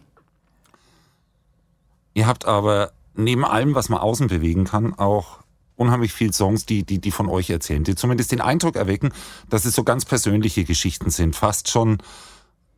Ihr 2.13 2.27
habt 2.27 2.45
aber 2.45 2.91
neben 3.13 3.45
allem, 3.45 3.75
was 3.75 3.89
man 3.89 3.99
außen 3.99 4.27
bewegen 4.27 4.65
kann, 4.65 4.93
auch 4.93 5.39
unheimlich 5.75 6.13
viel 6.13 6.33
Songs, 6.33 6.65
die, 6.65 6.83
die, 6.83 6.99
die 6.99 7.11
von 7.11 7.27
euch 7.27 7.49
erzählen, 7.49 7.83
die 7.83 7.95
zumindest 7.95 8.31
den 8.31 8.41
Eindruck 8.41 8.75
erwecken, 8.75 9.11
dass 9.49 9.65
es 9.65 9.75
so 9.75 9.83
ganz 9.83 10.05
persönliche 10.05 10.63
Geschichten 10.63 11.09
sind. 11.09 11.35
Fast 11.35 11.69
schon, 11.69 11.97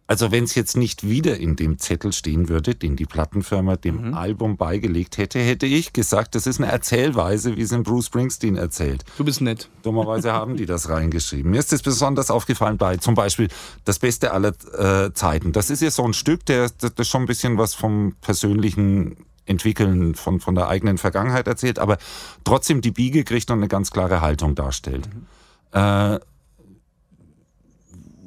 also 0.07 0.31
wenn 0.31 0.45
es 0.45 0.55
jetzt 0.55 0.77
nicht 0.77 1.07
wieder 1.07 1.37
in 1.37 1.57
dem 1.57 1.79
Zettel 1.79 2.13
stehen 2.13 2.47
würde, 2.47 2.75
den 2.75 2.95
die 2.95 3.05
Plattenfirma 3.05 3.75
dem 3.75 4.13
Album 4.13 4.55
beigelegt 4.55 5.17
hätte, 5.17 5.39
hätte 5.39 5.65
ich 5.65 5.91
gesagt, 5.91 6.33
das 6.35 6.47
ist 6.47 6.61
eine 6.61 6.71
Erzählweise, 6.71 7.57
wie 7.57 7.61
es 7.61 7.73
in 7.73 7.83
Bruce 7.83 8.05
Springsteen 8.05 8.55
erzählt. 8.55 9.03
Du 9.17 9.25
bist 9.25 9.41
nett. 9.41 9.69
Dummerweise 9.83 10.31
haben 10.31 10.55
die 10.55 10.65
das 10.65 10.87
reingeschrieben. 10.87 11.51
Mir 11.51 11.59
ist 11.59 11.73
das 11.73 11.81
besonders 11.81 12.31
aufgefallen 12.31 12.77
bei 12.77 12.97
zum 12.97 13.15
Beispiel 13.15 13.49
Das 13.83 13.99
Beste 13.99 14.31
aller 14.31 14.53
äh, 14.77 15.11
Zeiten. 15.13 15.51
Das 15.51 15.69
ist 15.69 15.81
ja 15.81 15.91
so 15.91 16.05
ein 16.05 16.13
Stück, 16.13 16.45
der 16.45 16.69
das, 16.69 16.95
das 16.95 17.07
schon 17.07 17.23
ein 17.23 17.27
bisschen 17.27 17.57
was 17.57 17.73
vom 17.73 18.15
persönlichen 18.21 19.17
Entwickeln 19.45 20.15
von, 20.15 20.39
von 20.39 20.55
der 20.55 20.69
eigenen 20.69 20.97
Vergangenheit 20.97 21.47
erzählt, 21.47 21.79
aber 21.79 21.97
trotzdem 22.43 22.81
die 22.81 22.91
Biege 22.91 23.23
kriegt 23.23 23.49
und 23.51 23.57
eine 23.57 23.67
ganz 23.67 23.91
klare 23.91 24.21
Haltung 24.21 24.55
darstellt. 24.55 25.07
Äh, 25.71 26.19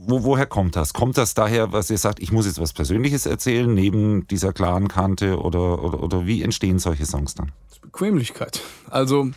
wo, 0.03 0.25
woher 0.25 0.47
kommt 0.47 0.77
das? 0.77 0.93
Kommt 0.93 1.19
das 1.19 1.35
daher, 1.35 1.73
was 1.73 1.91
ihr 1.91 1.99
sagt, 1.99 2.21
ich 2.21 2.33
muss 2.33 2.47
jetzt 2.47 2.61
was 2.61 2.73
Persönliches 2.73 3.27
erzählen, 3.27 3.73
neben 3.73 4.27
dieser 4.29 4.53
klaren 4.53 4.89
Kante 4.89 5.39
oder, 5.39 5.83
oder, 5.83 6.03
oder 6.03 6.27
wie 6.27 6.43
entstehen 6.43 6.79
solche 6.79 7.05
Songs 7.05 7.35
dann? 7.35 7.53
Bequemlichkeit. 7.83 8.63
Also, 8.89 9.31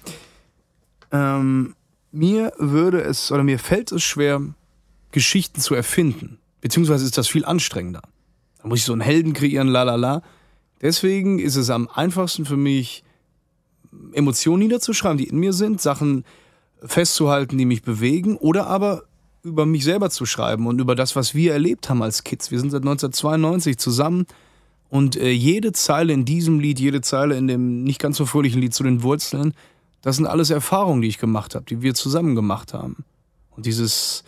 ähm, 1.11 1.75
mir 2.11 2.53
würde 2.57 3.01
es, 3.01 3.31
oder 3.31 3.43
mir 3.43 3.59
fällt 3.59 3.91
es 3.91 4.03
schwer, 4.03 4.41
Geschichten 5.11 5.59
zu 5.59 5.75
erfinden. 5.75 6.39
Beziehungsweise 6.61 7.05
ist 7.05 7.17
das 7.17 7.27
viel 7.27 7.45
anstrengender. 7.45 8.01
Da 8.61 8.67
muss 8.67 8.79
ich 8.79 8.85
so 8.85 8.93
einen 8.93 9.01
Helden 9.01 9.33
kreieren, 9.33 9.67
la 9.67 9.83
la 9.83 9.95
la. 9.95 10.21
Deswegen 10.81 11.39
ist 11.39 11.55
es 11.55 11.69
am 11.69 11.89
einfachsten 11.89 12.45
für 12.45 12.57
mich, 12.57 13.03
Emotionen 14.13 14.63
niederzuschreiben, 14.63 15.17
die 15.17 15.27
in 15.27 15.37
mir 15.37 15.53
sind, 15.53 15.81
Sachen 15.81 16.25
festzuhalten, 16.83 17.57
die 17.57 17.65
mich 17.65 17.83
bewegen, 17.83 18.37
oder 18.37 18.67
aber 18.67 19.03
über 19.43 19.65
mich 19.65 19.83
selber 19.83 20.09
zu 20.09 20.25
schreiben 20.25 20.67
und 20.67 20.79
über 20.79 20.95
das, 20.95 21.15
was 21.15 21.35
wir 21.35 21.51
erlebt 21.51 21.89
haben 21.89 22.01
als 22.01 22.23
Kids. 22.23 22.49
Wir 22.49 22.59
sind 22.59 22.71
seit 22.71 22.83
1992 22.83 23.77
zusammen 23.77 24.25
und 24.89 25.17
äh, 25.17 25.31
jede 25.31 25.73
Zeile 25.73 26.13
in 26.13 26.23
diesem 26.23 26.59
Lied, 26.59 26.79
jede 26.79 27.01
Zeile 27.01 27.35
in 27.35 27.47
dem 27.47 27.83
nicht 27.83 27.99
ganz 27.99 28.17
so 28.17 28.25
fröhlichen 28.25 28.61
Lied 28.61 28.73
zu 28.73 28.83
den 28.83 29.03
Wurzeln, 29.03 29.53
das 30.01 30.15
sind 30.15 30.27
alles 30.27 30.49
Erfahrungen, 30.49 31.01
die 31.01 31.09
ich 31.09 31.17
gemacht 31.17 31.55
habe, 31.55 31.65
die 31.65 31.81
wir 31.81 31.93
zusammen 31.93 32.35
gemacht 32.35 32.73
haben. 32.73 33.03
Und 33.51 33.65
dieses, 33.65 34.23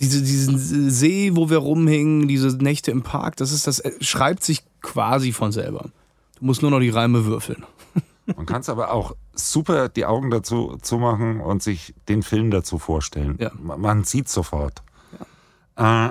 diese, 0.00 0.22
diesen 0.22 0.90
See, 0.90 1.36
wo 1.36 1.50
wir 1.50 1.58
rumhingen, 1.58 2.26
diese 2.26 2.48
Nächte 2.56 2.90
im 2.90 3.02
Park, 3.02 3.36
das 3.36 3.52
ist 3.52 3.66
das, 3.66 3.80
äh, 3.80 3.92
schreibt 4.00 4.42
sich 4.42 4.62
quasi 4.80 5.32
von 5.32 5.52
selber. 5.52 5.90
Du 6.38 6.46
musst 6.46 6.62
nur 6.62 6.70
noch 6.70 6.80
die 6.80 6.90
Reime 6.90 7.26
würfeln. 7.26 7.64
Man 8.34 8.46
kann 8.46 8.60
es 8.60 8.68
aber 8.68 8.92
auch 8.92 9.14
super 9.34 9.88
die 9.88 10.04
Augen 10.04 10.30
dazu 10.30 10.78
zumachen 10.82 11.40
und 11.40 11.62
sich 11.62 11.94
den 12.08 12.22
Film 12.22 12.50
dazu 12.50 12.78
vorstellen. 12.78 13.36
Ja. 13.38 13.52
Man 13.58 13.80
man 13.80 14.04
sieht 14.04 14.28
sofort. 14.28 14.82
Äh, 15.76 16.10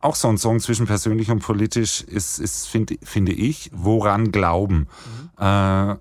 auch 0.00 0.16
so 0.16 0.28
ein 0.28 0.36
Song 0.36 0.60
zwischen 0.60 0.86
persönlich 0.86 1.30
und 1.30 1.38
politisch 1.38 2.02
ist, 2.02 2.38
ist 2.38 2.68
finde 2.68 2.96
finde 3.02 3.32
ich, 3.32 3.70
woran 3.72 4.32
glauben. 4.32 4.88
Äh, 5.38 5.94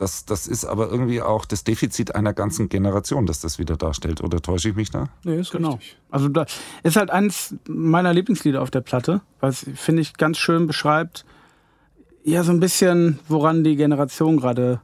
das, 0.00 0.24
das 0.24 0.46
ist 0.46 0.64
aber 0.64 0.88
irgendwie 0.88 1.20
auch 1.20 1.44
das 1.44 1.62
Defizit 1.62 2.14
einer 2.14 2.32
ganzen 2.32 2.70
Generation, 2.70 3.26
dass 3.26 3.40
das 3.40 3.58
wieder 3.58 3.76
darstellt. 3.76 4.22
Oder 4.22 4.40
täusche 4.40 4.70
ich 4.70 4.74
mich 4.74 4.90
da? 4.90 5.10
Nee, 5.24 5.40
ist 5.40 5.50
Genau. 5.50 5.78
Also 6.10 6.28
da 6.28 6.46
ist 6.82 6.96
halt 6.96 7.10
eins 7.10 7.54
meiner 7.68 8.14
Lieblingslieder 8.14 8.62
auf 8.62 8.70
der 8.70 8.80
Platte, 8.80 9.20
weil 9.40 9.50
es, 9.50 9.66
finde 9.74 10.00
ich, 10.00 10.14
ganz 10.14 10.38
schön 10.38 10.66
beschreibt, 10.66 11.26
ja, 12.24 12.42
so 12.44 12.52
ein 12.52 12.60
bisschen, 12.60 13.18
woran 13.28 13.64
die 13.64 13.76
Generation 13.76 14.36
gerade 14.36 14.80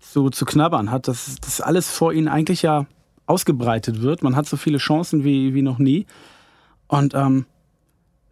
so 0.00 0.30
zu 0.30 0.44
knabbern 0.44 0.90
hat, 0.90 1.08
dass 1.08 1.36
das 1.40 1.60
alles 1.60 1.90
vor 1.90 2.12
ihnen 2.12 2.28
eigentlich 2.28 2.62
ja 2.62 2.86
ausgebreitet 3.26 4.02
wird. 4.02 4.22
Man 4.22 4.34
hat 4.34 4.46
so 4.46 4.56
viele 4.56 4.78
Chancen 4.78 5.24
wie, 5.24 5.54
wie 5.54 5.62
noch 5.62 5.78
nie. 5.78 6.06
Und 6.88 7.14
ähm, 7.14 7.46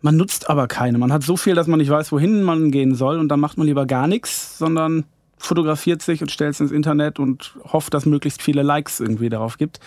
man 0.01 0.17
nutzt 0.17 0.51
aber 0.51 0.67
keine. 0.67 0.99
Man 0.99 1.13
hat 1.13 1.23
so 1.23 1.37
viel, 1.37 1.55
dass 1.55 1.67
man 1.67 1.79
nicht 1.79 1.91
weiß, 1.91 2.11
wohin 2.13 2.43
man 2.43 2.71
gehen 2.71 2.95
soll. 2.95 3.19
Und 3.19 3.29
dann 3.29 3.41
macht 3.41 3.59
man 3.59 3.67
lieber 3.67 3.87
gar 3.87 4.07
nichts, 4.07 4.59
sondern 4.59 5.05
fotografiert 5.37 6.03
sich 6.03 6.21
und 6.21 6.33
stellt 6.33 6.55
es 6.55 6.61
ins 6.61 6.73
Internet 6.73 7.21
und 7.21 7.55
hofft, 7.65 7.95
dass 7.95 8.07
möglichst 8.07 8.43
viele 8.43 8.63
Likes 8.63 8.99
irgendwie 8.99 9.29
darauf 9.29 9.57
gibt. 9.57 9.79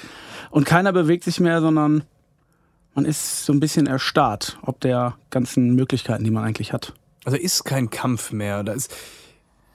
Und 0.50 0.66
keiner 0.66 0.94
bewegt 0.94 1.26
sich 1.26 1.40
mehr, 1.40 1.60
sondern 1.62 2.04
man 2.94 3.06
ist 3.06 3.46
so 3.46 3.54
ein 3.54 3.60
bisschen 3.60 3.88
erstarrt, 3.88 4.58
ob 4.62 4.80
der 4.80 5.16
ganzen 5.30 5.76
Möglichkeiten, 5.76 6.24
die 6.24 6.32
man 6.32 6.44
eigentlich 6.44 6.72
hat. 6.72 6.94
Also 7.24 7.38
ist 7.38 7.64
kein 7.64 7.90
Kampf 7.90 8.32
mehr. 8.32 8.64
Da 8.64 8.74
ist, 8.74 8.94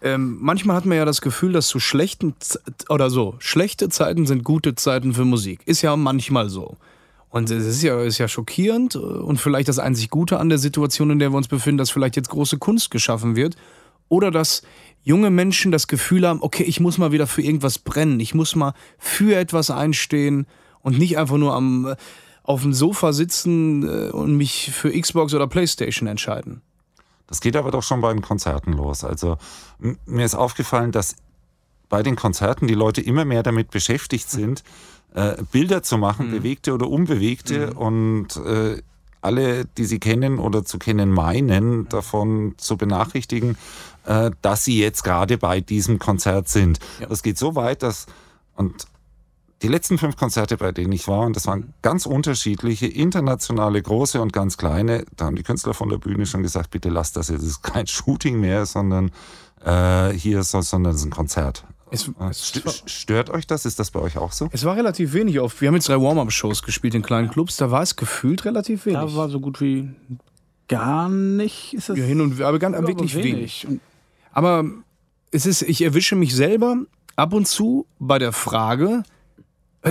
ähm, 0.03 0.39
manchmal 0.41 0.77
hat 0.77 0.85
man 0.85 0.99
ja 0.99 1.05
das 1.05 1.21
Gefühl, 1.21 1.53
dass 1.53 1.69
zu 1.69 1.81
schlechten 1.81 2.35
Z 2.39 2.61
oder 2.89 3.11
so, 3.11 3.37
schlechte 3.39 3.89
Zeiten 3.89 4.27
sind 4.27 4.45
gute 4.45 4.75
Zeiten 4.75 5.15
für 5.15 5.25
Musik. 5.25 5.61
Ist 5.67 5.83
ja 5.83 5.97
manchmal 5.97 6.49
so. 6.49 6.77
Und 7.29 7.51
es 7.51 7.67
ist 7.67 7.83
ja, 7.83 8.01
ist 8.03 8.19
ja 8.19 8.29
schockierend 8.29 8.97
und 8.97 9.39
vielleicht 9.39 9.69
das 9.69 9.79
einzig 9.79 10.11
Gute 10.11 10.39
an 10.39 10.49
der 10.49 10.59
Situation, 10.59 11.11
in 11.11 11.19
der 11.19 11.33
wir 11.33 11.37
uns 11.37 11.49
befinden, 11.49 11.79
dass 11.79 11.91
vielleicht 11.91 12.17
jetzt 12.17 12.31
große 12.31 12.59
Kunst 12.59 12.91
geschaffen 12.91 13.37
wird. 13.37 13.57
Oder 14.09 14.31
dass 14.31 14.63
junge 15.03 15.31
Menschen 15.31 15.73
das 15.73 15.87
Gefühl 15.89 16.27
haben, 16.27 16.41
okay, 16.41 16.63
ich 16.63 16.81
muss 16.81 16.99
mal 16.99 17.13
wieder 17.13 17.27
für 17.27 17.43
irgendwas 17.43 17.79
brennen. 17.79 18.21
Ich 18.21 18.35
muss 18.35 18.55
mal 18.55 18.75
für 18.99 19.37
etwas 19.37 19.71
einstehen 19.71 20.47
und 20.81 20.99
nicht 20.99 21.19
einfach 21.19 21.37
nur 21.37 21.55
am, 21.55 21.87
äh, 21.87 21.97
auf 22.43 22.63
dem 22.63 22.73
Sofa 22.73 23.13
sitzen 23.13 23.83
äh, 23.83 24.11
und 24.11 24.37
mich 24.37 24.71
für 24.73 24.91
Xbox 24.91 25.35
oder 25.35 25.49
Playstation 25.49 26.09
entscheiden. 26.09 26.63
Das 27.27 27.41
geht 27.41 27.57
aber 27.57 27.71
doch 27.71 27.83
schon 27.83 28.01
bei 28.01 28.13
den 28.13 28.23
Konzerten 28.23 28.73
los. 28.73 29.05
Also 29.05 29.39
mir 29.79 30.25
ist 30.25 30.35
aufgefallen, 30.35 30.93
dass 30.93 31.17
bei 31.89 32.03
den 32.03 32.17
Konzerten 32.17 32.67
die 32.67 32.75
Leute 32.75 33.01
immer 33.01 33.25
mehr 33.25 33.43
damit 33.43 33.71
beschäftigt 33.71 34.31
sind, 34.31 34.63
äh, 35.15 35.37
Bilder 35.51 35.83
zu 35.83 35.99
machen, 35.99 36.31
bewegte 36.31 36.75
oder 36.75 36.89
unbewegte 36.89 37.75
und 37.75 38.37
äh, 38.37 38.83
alle, 39.21 39.65
die 39.65 39.85
sie 39.85 39.99
kennen 39.99 40.39
oder 40.39 40.65
zu 40.65 40.79
kennen 40.79 41.11
meinen, 41.11 41.89
davon 41.89 42.55
zu 42.59 42.77
benachrichtigen, 42.77 43.57
äh, 44.05 44.31
dass 44.43 44.65
sie 44.65 44.79
jetzt 44.79 45.03
gerade 45.03 45.39
bei 45.39 45.61
diesem 45.61 45.99
Konzert 45.99 46.49
sind. 46.49 46.79
Ja. 47.01 47.07
Das 47.07 47.23
geht 47.23 47.39
so 47.39 47.55
weit, 47.55 47.83
dass 47.83 48.07
und 48.55 48.87
die 49.63 49.69
letzten 49.69 49.97
fünf 49.99 50.17
Konzerte, 50.17 50.57
bei 50.59 50.71
denen 50.73 50.93
ich 50.93 51.09
war, 51.09 51.25
und 51.27 51.35
das 51.35 51.47
waren 51.47 51.73
ganz 51.83 52.05
unterschiedliche, 52.07 52.87
internationale, 52.87 53.81
große 53.81 54.21
und 54.21 54.33
ganz 54.33 54.59
kleine, 54.59 55.05
da 55.17 55.27
haben 55.27 55.37
die 55.37 55.43
Künstler 55.43 55.73
von 55.75 55.89
der 55.89 55.97
Bühne 55.99 56.27
schon 56.27 56.43
gesagt, 56.43 56.71
bitte 56.71 56.91
lasst 56.91 57.17
das 57.17 57.29
jetzt, 57.29 57.43
es 57.43 57.49
ist 57.49 57.63
kein 57.63 57.87
Shooting 57.87 58.39
mehr, 58.39 58.67
sondern 58.67 59.11
äh, 59.65 60.11
hier, 60.13 60.43
so, 60.43 60.61
sondern 60.61 60.93
es 60.95 61.01
ist 61.01 61.07
ein 61.07 61.11
Konzert. 61.11 61.65
Es, 61.91 62.09
Äh, 62.09 62.13
es, 62.31 62.55
st- 62.55 62.83
Stört 62.89 63.31
euch 63.31 63.47
das? 63.47 63.65
Ist 63.65 63.79
das 63.79 63.91
bei 63.93 64.01
euch 64.01 64.19
auch 64.19 64.33
so? 64.33 64.49
es 64.53 64.65
war 64.65 64.77
relativ 64.77 65.13
wenig 65.15 65.41
oft. 65.41 65.59
Wir 65.61 65.69
haben 65.69 65.75
jetzt 65.77 65.89
drei 65.89 66.01
Warm-Up-Shows 66.01 66.63
gespielt 66.63 66.95
in 66.95 67.03
kleinen 67.03 67.31
Clubs. 67.31 67.57
Da 67.57 67.71
war 67.71 67.81
es 67.83 67.97
gefühlt 67.97 68.45
relativ 68.45 68.85
wenig. 68.87 69.01
Da 69.01 69.15
war 69.15 69.29
so 69.29 69.41
gut 69.41 69.61
wie 69.61 69.89
gar 70.69 71.09
nicht. 71.09 71.75
Ist 71.75 71.89
das 71.89 71.97
ja, 71.97 72.05
hin 72.05 72.21
und 72.21 72.41
aber 72.43 72.59
ganz, 72.59 72.77
aber 72.77 72.89
wirklich 72.89 73.15
wenig. 73.15 73.67
Und 73.69 73.81
Aber 74.33 74.65
es 75.31 75.47
ist, 75.47 75.63
ich 75.63 75.81
erwische 75.83 76.17
mich 76.17 76.35
selber 76.35 76.77
ab 77.15 77.33
und 77.33 77.47
zu 77.47 77.87
bei 78.01 78.19
der 78.19 78.33
Frage, 78.33 79.05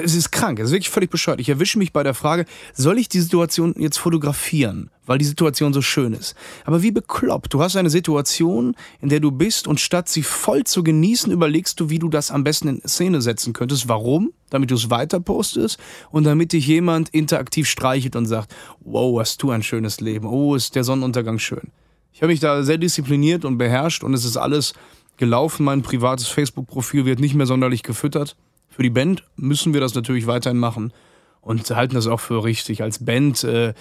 es 0.03 0.15
ist 0.15 0.31
krank, 0.31 0.59
es 0.59 0.65
ist 0.65 0.71
wirklich 0.71 0.89
völlig 0.89 1.09
bescheuert. 1.09 1.39
Ich 1.39 1.49
erwische 1.49 1.77
mich 1.77 1.93
bei 1.93 2.03
der 2.03 2.13
Frage, 2.13 2.45
soll 2.73 2.97
ich 2.97 3.07
die 3.07 3.21
Situation 3.21 3.73
jetzt 3.77 3.97
fotografieren, 3.97 4.89
weil 5.05 5.17
die 5.17 5.25
Situation 5.25 5.73
so 5.73 5.81
schön 5.81 6.13
ist? 6.13 6.35
Aber 6.65 6.81
wie 6.81 6.91
bekloppt, 6.91 7.53
du 7.53 7.61
hast 7.61 7.77
eine 7.77 7.89
Situation, 7.89 8.75
in 8.99 9.09
der 9.09 9.19
du 9.19 9.31
bist 9.31 9.67
und 9.67 9.79
statt 9.79 10.09
sie 10.09 10.23
voll 10.23 10.63
zu 10.65 10.83
genießen, 10.83 11.31
überlegst 11.31 11.79
du, 11.79 11.89
wie 11.89 11.99
du 11.99 12.09
das 12.09 12.31
am 12.31 12.43
besten 12.43 12.67
in 12.67 12.81
Szene 12.87 13.21
setzen 13.21 13.53
könntest. 13.53 13.87
Warum? 13.87 14.31
Damit 14.49 14.71
du 14.71 14.75
es 14.75 14.89
weiter 14.89 15.19
postest 15.19 15.79
und 16.11 16.25
damit 16.25 16.51
dich 16.51 16.67
jemand 16.67 17.09
interaktiv 17.09 17.69
streichelt 17.69 18.15
und 18.15 18.25
sagt, 18.25 18.53
wow, 18.81 19.19
hast 19.19 19.41
du 19.43 19.51
ein 19.51 19.63
schönes 19.63 20.01
Leben, 20.01 20.27
oh, 20.27 20.55
ist 20.55 20.75
der 20.75 20.83
Sonnenuntergang 20.83 21.39
schön. 21.39 21.71
Ich 22.13 22.21
habe 22.21 22.31
mich 22.31 22.39
da 22.39 22.63
sehr 22.63 22.77
diszipliniert 22.77 23.45
und 23.45 23.57
beherrscht 23.57 24.03
und 24.03 24.13
es 24.13 24.25
ist 24.25 24.37
alles 24.37 24.73
gelaufen. 25.17 25.65
Mein 25.65 25.81
privates 25.81 26.27
Facebook-Profil 26.27 27.05
wird 27.05 27.19
nicht 27.19 27.35
mehr 27.35 27.45
sonderlich 27.45 27.83
gefüttert. 27.83 28.35
Für 28.75 28.83
die 28.83 28.89
Band 28.89 29.23
müssen 29.37 29.73
wir 29.73 29.79
das 29.79 29.95
natürlich 29.95 30.27
weiterhin 30.27 30.59
machen 30.59 30.91
und 31.39 31.69
halten 31.69 31.95
das 31.95 32.07
auch 32.07 32.19
für 32.19 32.43
richtig, 32.43 32.83
als 32.83 33.05
Band 33.05 33.41
äh, 33.45 33.73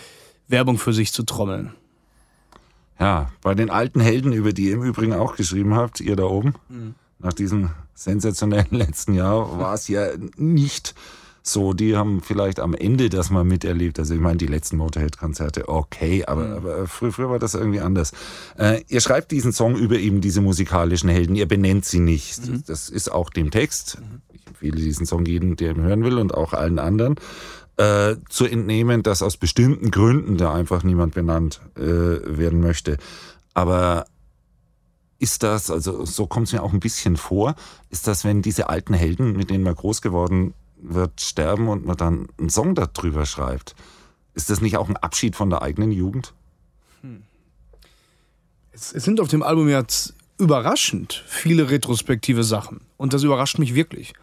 Werbung 0.46 0.78
für 0.78 0.92
sich 0.92 1.12
zu 1.12 1.24
trommeln. 1.24 1.74
Ja, 3.00 3.32
bei 3.42 3.56
den 3.56 3.70
alten 3.70 3.98
Helden, 3.98 4.32
über 4.32 4.52
die 4.52 4.66
ihr 4.66 4.74
im 4.74 4.84
Übrigen 4.84 5.12
auch 5.12 5.34
geschrieben 5.34 5.74
habt, 5.74 6.00
ihr 6.00 6.14
da 6.14 6.22
oben, 6.22 6.54
nach 7.18 7.32
diesem 7.32 7.70
sensationellen 7.94 8.68
letzten 8.70 9.14
Jahr, 9.14 9.58
war 9.58 9.74
es 9.74 9.88
ja 9.88 10.06
nicht 10.36 10.94
so. 11.46 11.72
Die 11.72 11.96
haben 11.96 12.20
vielleicht 12.20 12.58
am 12.58 12.74
Ende 12.74 13.10
das 13.10 13.30
mal 13.30 13.44
miterlebt. 13.44 13.98
Also 13.98 14.14
ich 14.14 14.20
meine, 14.20 14.38
die 14.38 14.46
letzten 14.46 14.76
Motorhead-Konzerte, 14.78 15.68
okay, 15.68 16.24
aber, 16.24 16.56
aber 16.56 16.86
früher, 16.86 17.12
früher 17.12 17.30
war 17.30 17.38
das 17.38 17.54
irgendwie 17.54 17.80
anders. 17.80 18.12
Äh, 18.58 18.82
ihr 18.88 19.00
schreibt 19.00 19.30
diesen 19.30 19.52
Song 19.52 19.76
über 19.76 19.96
eben 19.96 20.20
diese 20.20 20.40
musikalischen 20.40 21.10
Helden, 21.10 21.36
ihr 21.36 21.46
benennt 21.46 21.84
sie 21.84 22.00
nicht. 22.00 22.40
Das 22.66 22.88
ist 22.88 23.12
auch 23.12 23.30
dem 23.30 23.50
Text. 23.50 23.98
Ich 24.32 24.46
empfehle 24.46 24.76
diesen 24.76 25.06
Song 25.06 25.24
jedem, 25.26 25.56
der 25.56 25.72
ihn 25.72 25.82
hören 25.82 26.04
will 26.04 26.18
und 26.18 26.34
auch 26.34 26.52
allen 26.52 26.78
anderen 26.78 27.16
äh, 27.76 28.16
zu 28.28 28.46
entnehmen, 28.46 29.02
dass 29.02 29.22
aus 29.22 29.36
bestimmten 29.36 29.90
Gründen 29.90 30.36
da 30.36 30.52
einfach 30.52 30.82
niemand 30.82 31.14
benannt 31.14 31.60
äh, 31.76 31.80
werden 31.80 32.60
möchte. 32.60 32.98
Aber 33.52 34.06
ist 35.18 35.42
das, 35.42 35.70
also 35.70 36.04
so 36.04 36.26
kommt 36.26 36.48
es 36.48 36.52
mir 36.52 36.62
auch 36.62 36.72
ein 36.72 36.80
bisschen 36.80 37.16
vor, 37.16 37.54
ist 37.90 38.06
das, 38.06 38.24
wenn 38.24 38.42
diese 38.42 38.68
alten 38.68 38.94
Helden, 38.94 39.36
mit 39.36 39.50
denen 39.50 39.64
man 39.64 39.74
groß 39.74 40.02
geworden 40.02 40.54
wird, 40.84 41.20
sterben 41.20 41.68
und 41.68 41.86
man 41.86 41.96
dann 41.96 42.28
einen 42.38 42.50
Song 42.50 42.74
darüber 42.74 43.26
schreibt, 43.26 43.74
ist 44.34 44.50
das 44.50 44.60
nicht 44.60 44.76
auch 44.76 44.88
ein 44.88 44.96
Abschied 44.96 45.36
von 45.36 45.50
der 45.50 45.62
eigenen 45.62 45.92
Jugend? 45.92 46.34
Es, 48.72 48.92
es 48.92 49.04
sind 49.04 49.20
auf 49.20 49.28
dem 49.28 49.42
Album 49.42 49.68
jetzt 49.68 50.14
überraschend 50.38 51.24
viele 51.26 51.70
retrospektive 51.70 52.42
Sachen. 52.42 52.80
Und 52.96 53.12
das 53.12 53.22
überrascht 53.22 53.58
mich 53.58 53.74
wirklich. 53.74 54.14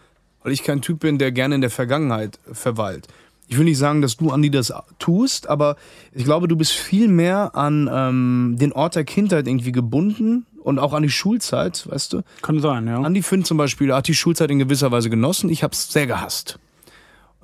Weil 0.44 0.51
ich 0.51 0.63
kein 0.63 0.82
Typ 0.82 1.00
bin, 1.00 1.18
der 1.18 1.32
gerne 1.32 1.56
in 1.56 1.62
der 1.62 1.70
Vergangenheit 1.70 2.39
verweilt. 2.51 3.08
Ich 3.48 3.58
will 3.58 3.65
nicht 3.65 3.77
sagen, 3.77 4.01
dass 4.01 4.18
du, 4.18 4.32
Andi, 4.32 4.50
das 4.50 4.74
tust, 4.98 5.48
aber 5.48 5.75
ich 6.13 6.24
glaube, 6.24 6.48
du 6.48 6.56
bist 6.56 6.72
viel 6.72 7.08
mehr 7.08 7.56
an 7.56 7.89
ähm, 7.91 8.56
den 8.58 8.72
Ort 8.72 8.96
der 8.96 9.03
Kindheit 9.03 9.48
irgendwie 9.48 9.72
gebunden 9.72 10.46
und 10.63 10.80
auch 10.80 10.94
an 10.94 11.03
die 11.03 11.10
Schulzeit, 11.10 11.88
weißt 11.89 12.13
du? 12.13 12.22
kann 12.41 12.60
sein, 12.60 12.88
ja. 12.88 13.01
Andi 13.01 13.22
Finn 13.22 13.44
zum 13.44 13.58
Beispiel 13.58 13.94
hat 13.94 14.08
die 14.08 14.15
Schulzeit 14.15 14.51
in 14.51 14.60
gewisser 14.60 14.91
Weise 14.91 15.10
genossen. 15.10 15.50
Ich 15.50 15.63
habe 15.63 15.74
es 15.74 15.91
sehr 15.91 16.08
gehasst. 16.08 16.60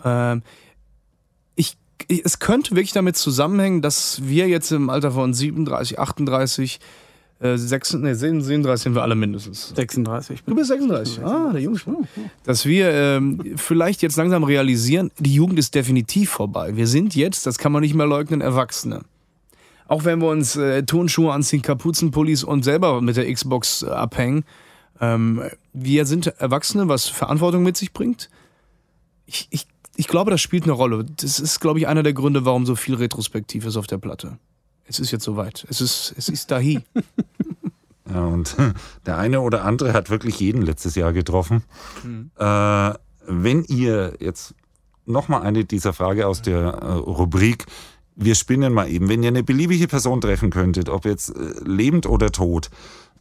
Ähm, 0.03 0.43
ich, 1.55 1.77
ich, 2.07 2.23
es 2.25 2.39
könnte 2.39 2.71
wirklich 2.71 2.93
damit 2.93 3.17
zusammenhängen, 3.17 3.81
dass 3.81 4.21
wir 4.23 4.47
jetzt 4.47 4.71
im 4.71 4.89
Alter 4.89 5.11
von 5.11 5.33
37, 5.33 5.99
38, 5.99 6.79
äh, 7.39 7.57
36, 7.57 7.99
nee, 8.01 8.13
37 8.13 8.83
sind 8.83 8.95
wir 8.95 9.03
alle 9.03 9.15
mindestens. 9.15 9.73
36. 9.75 10.43
Du 10.45 10.55
bist 10.55 10.69
36. 10.69 11.23
Ah, 11.23 11.51
der 11.51 11.61
Junge. 11.61 11.79
Dass 12.43 12.65
wir 12.65 12.91
ähm, 12.91 13.55
vielleicht 13.57 14.01
jetzt 14.01 14.17
langsam 14.17 14.43
realisieren, 14.43 15.11
die 15.19 15.33
Jugend 15.33 15.59
ist 15.59 15.75
definitiv 15.75 16.31
vorbei. 16.31 16.75
Wir 16.75 16.87
sind 16.87 17.15
jetzt, 17.15 17.45
das 17.45 17.57
kann 17.57 17.71
man 17.71 17.81
nicht 17.81 17.93
mehr 17.93 18.07
leugnen, 18.07 18.41
Erwachsene. 18.41 19.01
Auch 19.87 20.05
wenn 20.05 20.19
wir 20.19 20.29
uns 20.29 20.55
äh, 20.55 20.83
Tonschuhe 20.83 21.31
anziehen, 21.31 21.61
Kapuzenpullis 21.61 22.43
und 22.43 22.63
selber 22.63 23.01
mit 23.01 23.17
der 23.17 23.31
Xbox 23.31 23.83
äh, 23.83 23.87
abhängen. 23.89 24.43
Ähm, 24.99 25.43
wir 25.73 26.05
sind 26.05 26.27
Erwachsene, 26.27 26.87
was 26.87 27.07
Verantwortung 27.07 27.63
mit 27.63 27.77
sich 27.77 27.93
bringt. 27.93 28.29
Ich, 29.25 29.47
ich, 29.51 29.67
ich 29.95 30.07
glaube, 30.07 30.31
das 30.31 30.41
spielt 30.41 30.63
eine 30.63 30.73
Rolle. 30.73 31.05
Das 31.05 31.39
ist, 31.39 31.59
glaube 31.59 31.79
ich, 31.79 31.87
einer 31.87 32.03
der 32.03 32.13
Gründe, 32.13 32.45
warum 32.45 32.65
so 32.65 32.75
viel 32.75 32.95
Retrospektiv 32.95 33.65
ist 33.65 33.77
auf 33.77 33.87
der 33.87 33.97
Platte. 33.97 34.37
Es 34.85 34.99
ist 34.99 35.11
jetzt 35.11 35.23
soweit. 35.23 35.65
Es 35.69 35.81
ist, 35.81 36.13
es 36.17 36.29
ist 36.29 36.51
dahi. 36.51 36.81
Ja, 38.09 38.25
und 38.25 38.55
der 39.05 39.17
eine 39.17 39.41
oder 39.41 39.65
andere 39.65 39.93
hat 39.93 40.09
wirklich 40.09 40.39
jeden 40.39 40.61
letztes 40.61 40.95
Jahr 40.95 41.13
getroffen. 41.13 41.63
Äh, 42.37 42.93
wenn 43.27 43.63
ihr 43.65 44.13
jetzt 44.19 44.55
nochmal 45.05 45.41
eine 45.41 45.65
dieser 45.65 45.93
Frage 45.93 46.27
aus 46.27 46.41
der 46.41 46.59
äh, 46.59 46.91
Rubrik 46.93 47.65
wir 48.17 48.35
spinnen 48.35 48.73
mal 48.73 48.89
eben, 48.89 49.07
wenn 49.09 49.23
ihr 49.23 49.29
eine 49.29 49.43
beliebige 49.43 49.87
Person 49.87 50.19
treffen 50.19 50.49
könntet, 50.49 50.89
ob 50.89 51.05
jetzt 51.05 51.29
äh, 51.29 51.53
lebend 51.63 52.07
oder 52.07 52.31
tot, 52.31 52.69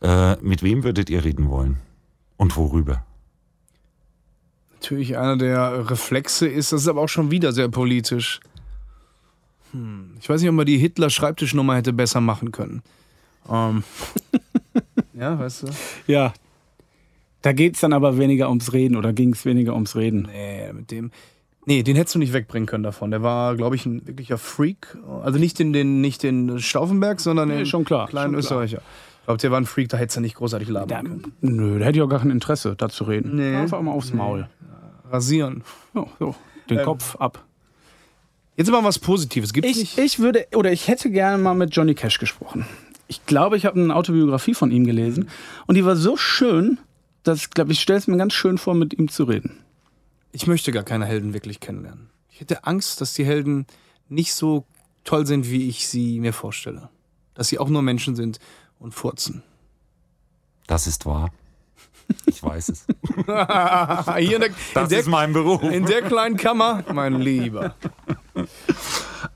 äh, 0.01 0.37
mit 0.43 0.63
wem 0.63 0.83
würdet 0.85 1.11
ihr 1.11 1.23
reden 1.23 1.51
wollen? 1.51 1.77
Und 2.39 2.57
worüber? 2.57 3.05
Natürlich 4.73 5.17
einer 5.17 5.37
der 5.37 5.91
Reflexe 5.91 6.49
ist, 6.49 6.73
das 6.73 6.83
ist 6.83 6.89
aber 6.89 7.03
auch 7.03 7.09
schon 7.09 7.31
wieder 7.31 7.53
sehr 7.53 7.69
politisch. 7.69 8.41
Hm. 9.73 10.15
Ich 10.21 10.29
weiß 10.29 10.41
nicht, 10.41 10.51
ob 10.51 10.57
man 10.57 10.67
die 10.67 10.79
Hitler-Schreibtischnummer 10.79 11.77
hätte 11.77 11.93
besser 11.93 12.21
machen 12.21 12.53
können. 12.53 12.83
Ähm. 13.51 13.85
ja, 15.15 15.39
weißt 15.39 15.65
du? 15.65 15.67
Ja. 16.07 16.33
Da 17.43 17.53
geht 17.53 17.75
es 17.75 17.81
dann 17.81 17.93
aber 17.93 18.19
weniger 18.19 18.49
ums 18.49 18.73
Reden 18.73 18.97
oder 18.97 19.13
ging 19.13 19.33
es 19.33 19.45
weniger 19.45 19.75
ums 19.75 19.95
Reden? 19.95 20.29
Nee, 20.33 20.73
mit 20.73 20.91
dem. 20.91 21.11
Nee, 21.69 21.83
den 21.83 21.97
hättest 21.97 22.15
du 22.15 22.19
nicht 22.21 22.33
wegbringen 22.33 22.67
können 22.67 22.85
davon. 22.85 23.11
Der 23.11 23.23
war, 23.23 23.57
glaube 23.57 23.75
ich, 23.77 23.85
ein 23.87 24.07
wirklicher 24.07 24.39
Freak. 24.39 24.97
Also 25.23 25.39
nicht 25.39 25.59
den, 25.59 25.73
den, 25.73 26.01
nicht 26.01 26.23
den 26.23 26.61
Stauffenberg, 26.61 27.21
sondern 27.21 27.49
Nee, 27.49 27.57
den 27.59 27.67
schon 27.67 27.85
klar, 27.85 28.07
kleinen 28.09 28.35
schon 28.35 28.41
klar. 28.41 28.63
Österreicher. 28.63 28.83
Ich 29.21 29.25
glaube, 29.27 29.39
der 29.41 29.51
war 29.51 29.61
ein 29.61 29.67
Freak, 29.67 29.89
da 29.89 29.97
hättest 29.97 30.17
du 30.17 30.21
nicht 30.21 30.37
großartig 30.37 30.69
labern 30.69 30.89
Da, 30.89 31.03
können. 31.03 31.33
nö, 31.41 31.79
da 31.81 31.87
hätte 31.87 31.99
ich 31.99 32.03
auch 32.03 32.09
gar 32.09 32.21
kein 32.21 32.31
Interesse, 32.31 32.77
da 32.77 32.89
zu 32.89 33.03
reden. 33.05 33.35
Nee. 33.35 33.57
Einfach 33.57 33.83
mal 33.83 33.91
aufs 33.91 34.13
Maul. 34.15 34.49
Rasieren. 35.11 35.65
Ja, 35.95 36.07
so. 36.21 36.35
Den 36.71 36.79
Ähm, 36.79 36.85
Kopf 36.85 37.17
ab. 37.17 37.45
Jetzt 38.57 38.69
aber 38.69 38.85
was 38.85 38.99
Positives. 39.01 39.53
Gibt's 39.53 39.69
Ich, 39.71 39.77
nicht? 39.79 39.99
ich 39.99 40.19
würde, 40.21 40.47
oder 40.55 40.71
ich 40.73 40.87
hätte 40.89 41.11
gerne 41.11 41.43
mal 41.43 41.55
mit 41.55 41.75
Johnny 41.75 41.95
Cash 41.95 42.19
gesprochen. 42.19 42.65
Ich 43.09 43.27
glaube, 43.27 43.57
ich 43.57 43.67
habe 43.67 43.81
eine 43.81 43.95
Autobiografie 43.95 44.55
von 44.55 44.71
ihm 44.71 44.85
gelesen 44.87 45.29
und 45.67 45.75
die 45.75 45.85
war 45.85 45.97
so 45.97 46.17
schön, 46.17 46.79
dass 47.25 47.39
ich 47.41 47.51
glaube, 47.51 47.73
ich 47.73 47.81
stelle 47.81 47.99
es 47.99 48.07
mir 48.07 48.17
ganz 48.17 48.33
schön 48.33 48.57
vor, 48.59 48.75
mit 48.75 48.97
ihm 48.99 49.09
zu 49.09 49.25
reden. 49.25 49.59
Ich 50.37 50.47
möchte 50.47 50.71
gar 50.71 50.83
keine 50.83 51.07
Helden 51.07 51.33
wirklich 51.33 51.61
kennenlernen. 51.61 52.11
Ich 52.29 52.41
hätte 52.41 52.65
Angst, 52.65 53.01
dass 53.01 53.15
die 53.15 53.25
Helden 53.25 53.67
nicht 54.11 54.35
so 54.35 54.67
toll 55.03 55.27
sind, 55.27 55.49
wie 55.51 55.67
ich 55.67 55.89
sie 55.89 56.21
mir 56.21 56.35
vorstelle. 56.35 56.91
Dass 57.33 57.49
sie 57.49 57.59
auch 57.59 57.71
nur 57.71 57.81
Menschen 57.81 58.15
sind 58.17 58.39
und 58.79 58.93
furzen. 58.93 59.43
Das 60.67 60.87
ist 60.87 61.07
wahr. 61.07 61.31
Ich 62.27 62.43
weiß 62.43 62.69
es. 62.69 62.85
Hier 64.19 64.37
in 64.37 64.41
der, 64.43 64.51
Das 64.75 64.83
in 64.85 64.89
der, 64.91 65.01
ist 65.01 65.07
mein 65.07 65.33
Beruf. 65.33 65.63
in 65.63 65.87
der 65.87 66.03
kleinen 66.03 66.37
Kammer, 66.37 66.85
mein 66.93 67.15
Lieber. 67.15 67.75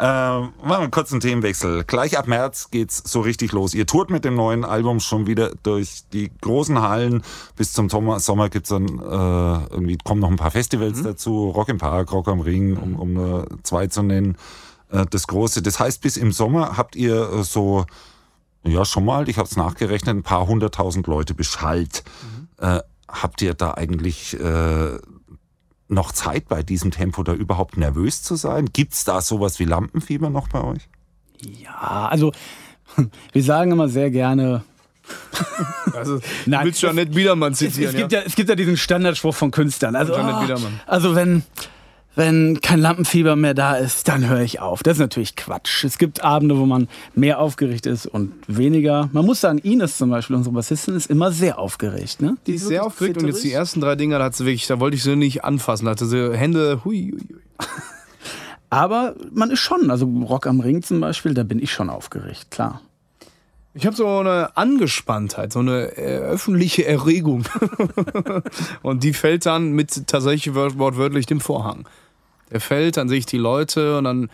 Ähm, 0.02 0.54
machen 0.62 0.71
wir 0.71 0.78
einen 0.78 0.90
kurzen 0.90 1.21
Themenwechsel. 1.21 1.85
Gleich 1.85 2.16
ab 2.16 2.26
März 2.26 2.71
geht's 2.71 3.02
so 3.04 3.21
richtig 3.21 3.52
los. 3.52 3.75
Ihr 3.75 3.87
tourt 3.87 4.09
mit 4.09 4.25
dem 4.25 4.35
neuen 4.35 4.64
Album 4.64 4.99
schon 4.99 5.26
wieder 5.26 5.52
durch 5.62 6.04
die 6.12 6.30
großen 6.40 6.80
Hallen. 6.80 7.23
Bis 7.54 7.75
zum 7.75 7.90
Sommer, 7.90 8.19
Sommer 8.19 8.49
gibt's 8.49 8.71
dann 8.71 8.87
äh, 8.87 9.75
irgendwie 9.75 9.99
kommen 10.02 10.23
noch 10.23 10.30
ein 10.30 10.37
paar 10.37 10.52
Festivals 10.52 11.02
dazu. 11.02 11.50
Rock 11.50 11.69
im 11.69 11.76
Park, 11.76 12.12
Rock 12.12 12.28
am 12.28 12.40
Ring, 12.40 12.78
um, 12.78 12.97
um 12.97 13.12
nur 13.12 13.47
zwei 13.62 13.88
zu 13.88 14.02
nennen. 14.02 14.38
Äh, 14.90 15.04
das 15.11 15.26
große. 15.26 15.61
Das 15.61 15.78
heißt, 15.78 16.00
bis 16.00 16.16
im 16.16 16.33
Sommer 16.33 16.78
habt 16.78 16.97
ihr 16.97 17.30
äh, 17.30 17.42
so 17.42 17.85
ja 18.64 18.85
schon 18.85 19.04
mal, 19.04 19.28
ich 19.28 19.37
habe 19.37 19.49
es 19.49 19.57
nachgerechnet, 19.57 20.16
ein 20.16 20.23
paar 20.23 20.47
hunderttausend 20.47 21.07
Leute 21.07 21.35
beschallt. 21.35 22.04
Äh, 22.59 22.80
habt 23.09 23.42
ihr 23.42 23.54
da 23.54 23.73
eigentlich 23.73 24.38
äh, 24.38 24.99
noch 25.90 26.12
Zeit 26.12 26.49
bei 26.49 26.62
diesem 26.62 26.90
Tempo 26.90 27.23
da 27.23 27.32
überhaupt 27.32 27.76
nervös 27.76 28.23
zu 28.23 28.37
sein? 28.37 28.66
Gibt's 28.73 29.04
da 29.04 29.20
sowas 29.20 29.59
wie 29.59 29.64
Lampenfieber 29.64 30.30
noch 30.30 30.49
bei 30.49 30.62
euch? 30.62 30.88
Ja, 31.40 32.09
also 32.09 32.32
wir 33.32 33.42
sagen 33.42 33.73
immer 33.73 33.88
sehr 33.88 34.11
gerne. 34.11 34.64
Also, 35.92 36.20
Nein, 36.47 36.61
du 36.61 36.66
willst 36.66 36.82
Janet 36.82 37.12
Biedermann 37.12 37.52
Es, 37.52 37.59
zitieren, 37.59 37.92
es, 37.92 37.97
gibt 37.97 38.12
ja, 38.12 38.20
es 38.20 38.37
gibt 38.37 38.49
ja 38.49 38.54
diesen 38.54 38.76
Standardspruch 38.76 39.35
von 39.35 39.50
Künstlern. 39.50 39.97
Also, 39.97 40.12
Biedermann. 40.12 40.80
also 40.87 41.16
wenn, 41.16 41.42
wenn 42.17 42.61
kein 42.61 42.81
Lampenfieber 42.81 43.37
mehr 43.37 43.55
da 43.55 43.76
ist, 43.76 44.09
dann 44.09 44.29
höre 44.29 44.40
ich 44.40 44.61
auf. 44.61 44.83
Das 44.83 44.95
ist 44.95 45.00
natürlich 45.00 45.37
Quatsch. 45.37 45.85
Es 45.85 45.99
gibt 45.99 46.25
Abende, 46.25 46.59
wo 46.59 46.67
man 46.67 46.88
mehr 47.14 47.38
aufgeregt 47.38 47.87
ist 47.87 48.07
und 48.07 48.33
weniger. 48.49 49.09
Man 49.12 49.25
muss 49.25 49.40
sagen, 49.40 49.59
Ines 49.59 49.97
zum 49.97 50.11
Beispiel, 50.11 50.37
unsere 50.37 50.55
Bassistin, 50.55 50.97
ist 50.97 51.09
immer 51.09 51.31
sehr 51.31 51.59
aufgeregt. 51.59 52.21
Ne? 52.21 52.37
Die 52.47 52.55
ist 52.55 52.67
sehr 52.67 52.85
aufgeregt 52.85 53.19
und 53.19 53.29
jetzt 53.29 53.45
die 53.45 53.52
ersten 53.52 53.81
drei 53.81 53.95
Dinger, 53.95 54.19
da 54.19 54.26
hat 54.26 54.37
sie 54.37 54.45
wirklich, 54.45 54.67
da 54.67 54.81
wollte 54.81 54.97
ich 54.97 55.02
sie 55.02 55.17
nicht 55.17 55.45
anfassen, 55.45 55.85
da 55.85 55.93
hatte 55.93 56.07
sie 56.07 56.37
Hände, 56.37 56.85
hui, 56.85 57.12
hui, 57.12 57.26
hui. 57.29 57.37
Aber 58.70 59.16
man 59.33 59.51
ist 59.51 59.59
schon, 59.59 59.90
also 59.90 60.07
Rock 60.07 60.46
am 60.46 60.61
Ring 60.61 60.83
zum 60.83 61.01
Beispiel, 61.01 61.35
da 61.35 61.42
bin 61.42 61.61
ich 61.61 61.73
schon 61.73 61.90
aufgeregt, 61.90 62.51
klar. 62.51 62.81
Ich 63.72 63.87
habe 63.87 63.94
so 63.94 64.18
eine 64.18 64.56
Angespanntheit, 64.56 65.52
so 65.52 65.61
eine 65.61 65.96
äh, 65.96 66.18
öffentliche 66.18 66.85
Erregung. 66.87 67.44
und 68.83 69.04
die 69.04 69.12
fällt 69.12 69.46
dann 69.46 69.72
mit 69.72 70.09
tatsächlich 70.09 70.54
wort- 70.54 70.76
wortwörtlich 70.78 71.26
dem 71.26 71.40
Vorhang. 71.40 71.87
Der 72.50 72.61
fällt, 72.61 72.96
dann 72.96 73.09
sehe 73.09 73.18
ich 73.18 73.26
die 73.26 73.38
Leute 73.38 73.98
und 73.98 74.04
dann 74.04 74.30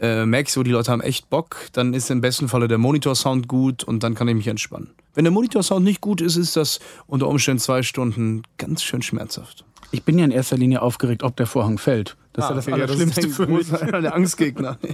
äh, 0.00 0.26
merke 0.26 0.48
ich 0.48 0.52
so, 0.52 0.64
die 0.64 0.72
Leute 0.72 0.90
haben 0.90 1.00
echt 1.00 1.30
Bock. 1.30 1.58
Dann 1.72 1.94
ist 1.94 2.10
im 2.10 2.20
besten 2.20 2.48
Falle 2.48 2.66
der 2.66 2.78
Monitorsound 2.78 3.46
gut 3.46 3.84
und 3.84 4.02
dann 4.02 4.16
kann 4.16 4.26
ich 4.26 4.34
mich 4.34 4.48
entspannen. 4.48 4.90
Wenn 5.14 5.24
der 5.24 5.32
Monitorsound 5.32 5.84
nicht 5.84 6.00
gut 6.00 6.20
ist, 6.20 6.36
ist 6.36 6.56
das 6.56 6.80
unter 7.06 7.28
Umständen 7.28 7.60
zwei 7.60 7.82
Stunden 7.82 8.42
ganz 8.58 8.82
schön 8.82 9.02
schmerzhaft. 9.02 9.64
Ich 9.92 10.02
bin 10.04 10.18
ja 10.18 10.24
in 10.24 10.30
erster 10.32 10.56
Linie 10.56 10.82
aufgeregt, 10.82 11.22
ob 11.22 11.36
der 11.36 11.46
Vorhang 11.46 11.78
fällt. 11.78 12.16
Das 12.32 12.46
ist 12.46 12.48
ja 12.50 12.54
das 12.56 12.66
okay, 12.66 12.74
Allerschlimmste 12.74 13.26
ist 13.26 13.36
für 13.36 13.46
mich. 13.46 13.68
der 13.70 14.14
Angstgegner. 14.14 14.78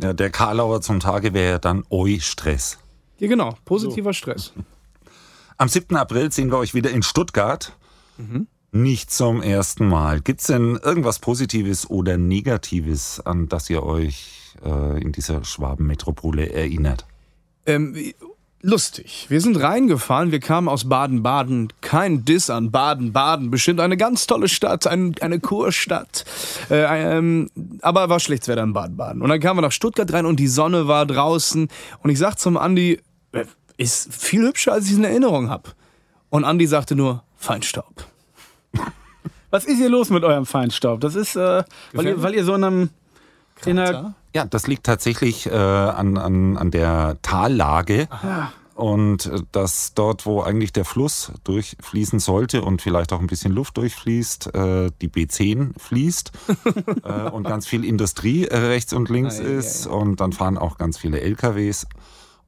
Ja, 0.00 0.12
der 0.12 0.30
Karlauer 0.30 0.80
zum 0.80 1.00
Tage 1.00 1.34
wäre 1.34 1.52
ja 1.52 1.58
dann 1.58 1.84
Eu-Stress. 1.90 2.78
ja, 3.18 3.28
genau. 3.28 3.56
Positiver 3.64 4.12
Stress. 4.12 4.52
Am 5.56 5.68
7. 5.68 5.96
April 5.96 6.32
sehen 6.32 6.50
wir 6.50 6.58
euch 6.58 6.74
wieder 6.74 6.90
in 6.90 7.02
Stuttgart. 7.02 7.76
Nicht 8.72 9.10
zum 9.12 9.40
ersten 9.40 9.86
Mal. 9.86 10.20
Gibt's 10.20 10.48
denn 10.48 10.78
irgendwas 10.82 11.20
Positives 11.20 11.88
oder 11.88 12.16
Negatives, 12.16 13.20
an 13.20 13.48
das 13.48 13.70
ihr 13.70 13.84
euch 13.84 14.56
äh, 14.64 15.00
in 15.00 15.12
dieser 15.12 15.44
Schwabenmetropole 15.44 16.50
erinnert? 16.50 17.06
Ähm, 17.66 17.96
lustig. 18.64 19.26
Wir 19.28 19.40
sind 19.40 19.60
reingefahren, 19.60 20.32
wir 20.32 20.40
kamen 20.40 20.68
aus 20.68 20.88
Baden-Baden. 20.88 21.72
Kein 21.80 22.24
Diss 22.24 22.50
an 22.50 22.70
Baden-Baden. 22.70 23.50
Bestimmt 23.50 23.80
eine 23.80 23.96
ganz 23.96 24.26
tolle 24.26 24.48
Stadt, 24.48 24.86
ein, 24.86 25.14
eine 25.20 25.38
Kurstadt. 25.38 26.24
Äh, 26.70 27.16
ähm, 27.16 27.50
aber 27.82 28.08
war 28.08 28.18
schlechtes 28.18 28.48
Wetter 28.48 28.62
in 28.62 28.72
Baden-Baden. 28.72 29.22
Und 29.22 29.28
dann 29.28 29.40
kamen 29.40 29.58
wir 29.58 29.62
nach 29.62 29.72
Stuttgart 29.72 30.12
rein 30.12 30.26
und 30.26 30.40
die 30.40 30.48
Sonne 30.48 30.88
war 30.88 31.06
draußen. 31.06 31.68
Und 32.02 32.10
ich 32.10 32.18
sag 32.18 32.38
zum 32.38 32.56
Andi, 32.56 33.00
äh, 33.32 33.44
ist 33.76 34.12
viel 34.12 34.42
hübscher, 34.42 34.72
als 34.72 34.86
ich 34.86 34.92
es 34.92 34.98
in 34.98 35.04
Erinnerung 35.04 35.50
habe. 35.50 35.70
Und 36.30 36.44
Andi 36.44 36.66
sagte 36.66 36.96
nur, 36.96 37.22
Feinstaub. 37.36 38.06
Was 39.50 39.64
ist 39.66 39.76
hier 39.76 39.88
los 39.88 40.10
mit 40.10 40.24
eurem 40.24 40.46
Feinstaub? 40.46 41.00
Das 41.00 41.14
ist, 41.14 41.36
äh, 41.36 41.62
weil, 41.92 42.06
ihr, 42.06 42.22
weil 42.22 42.34
ihr 42.34 42.44
so 42.44 42.54
in 42.54 42.64
einem. 42.64 42.90
In 43.66 43.78
einer, 43.78 44.14
Ja, 44.34 44.44
das 44.44 44.66
liegt 44.66 44.84
tatsächlich 44.84 45.46
äh, 45.46 45.54
an, 45.54 46.18
an, 46.18 46.56
an 46.56 46.70
der 46.70 47.18
Tallage. 47.22 48.08
Und 48.74 49.26
äh, 49.26 49.40
dass 49.52 49.94
dort, 49.94 50.26
wo 50.26 50.42
eigentlich 50.42 50.72
der 50.72 50.84
Fluss 50.84 51.32
durchfließen 51.44 52.18
sollte 52.18 52.62
und 52.62 52.82
vielleicht 52.82 53.12
auch 53.12 53.20
ein 53.20 53.28
bisschen 53.28 53.52
Luft 53.52 53.76
durchfließt, 53.76 54.54
äh, 54.54 54.90
die 55.00 55.08
B10 55.08 55.78
fließt 55.78 56.32
äh, 57.04 57.30
und 57.30 57.44
ganz 57.44 57.66
viel 57.66 57.84
Industrie 57.84 58.44
rechts 58.44 58.92
und 58.92 59.08
links 59.08 59.38
ist 59.38 59.86
und 59.86 60.20
dann 60.20 60.32
fahren 60.32 60.58
auch 60.58 60.76
ganz 60.76 60.98
viele 60.98 61.20
LKWs. 61.20 61.86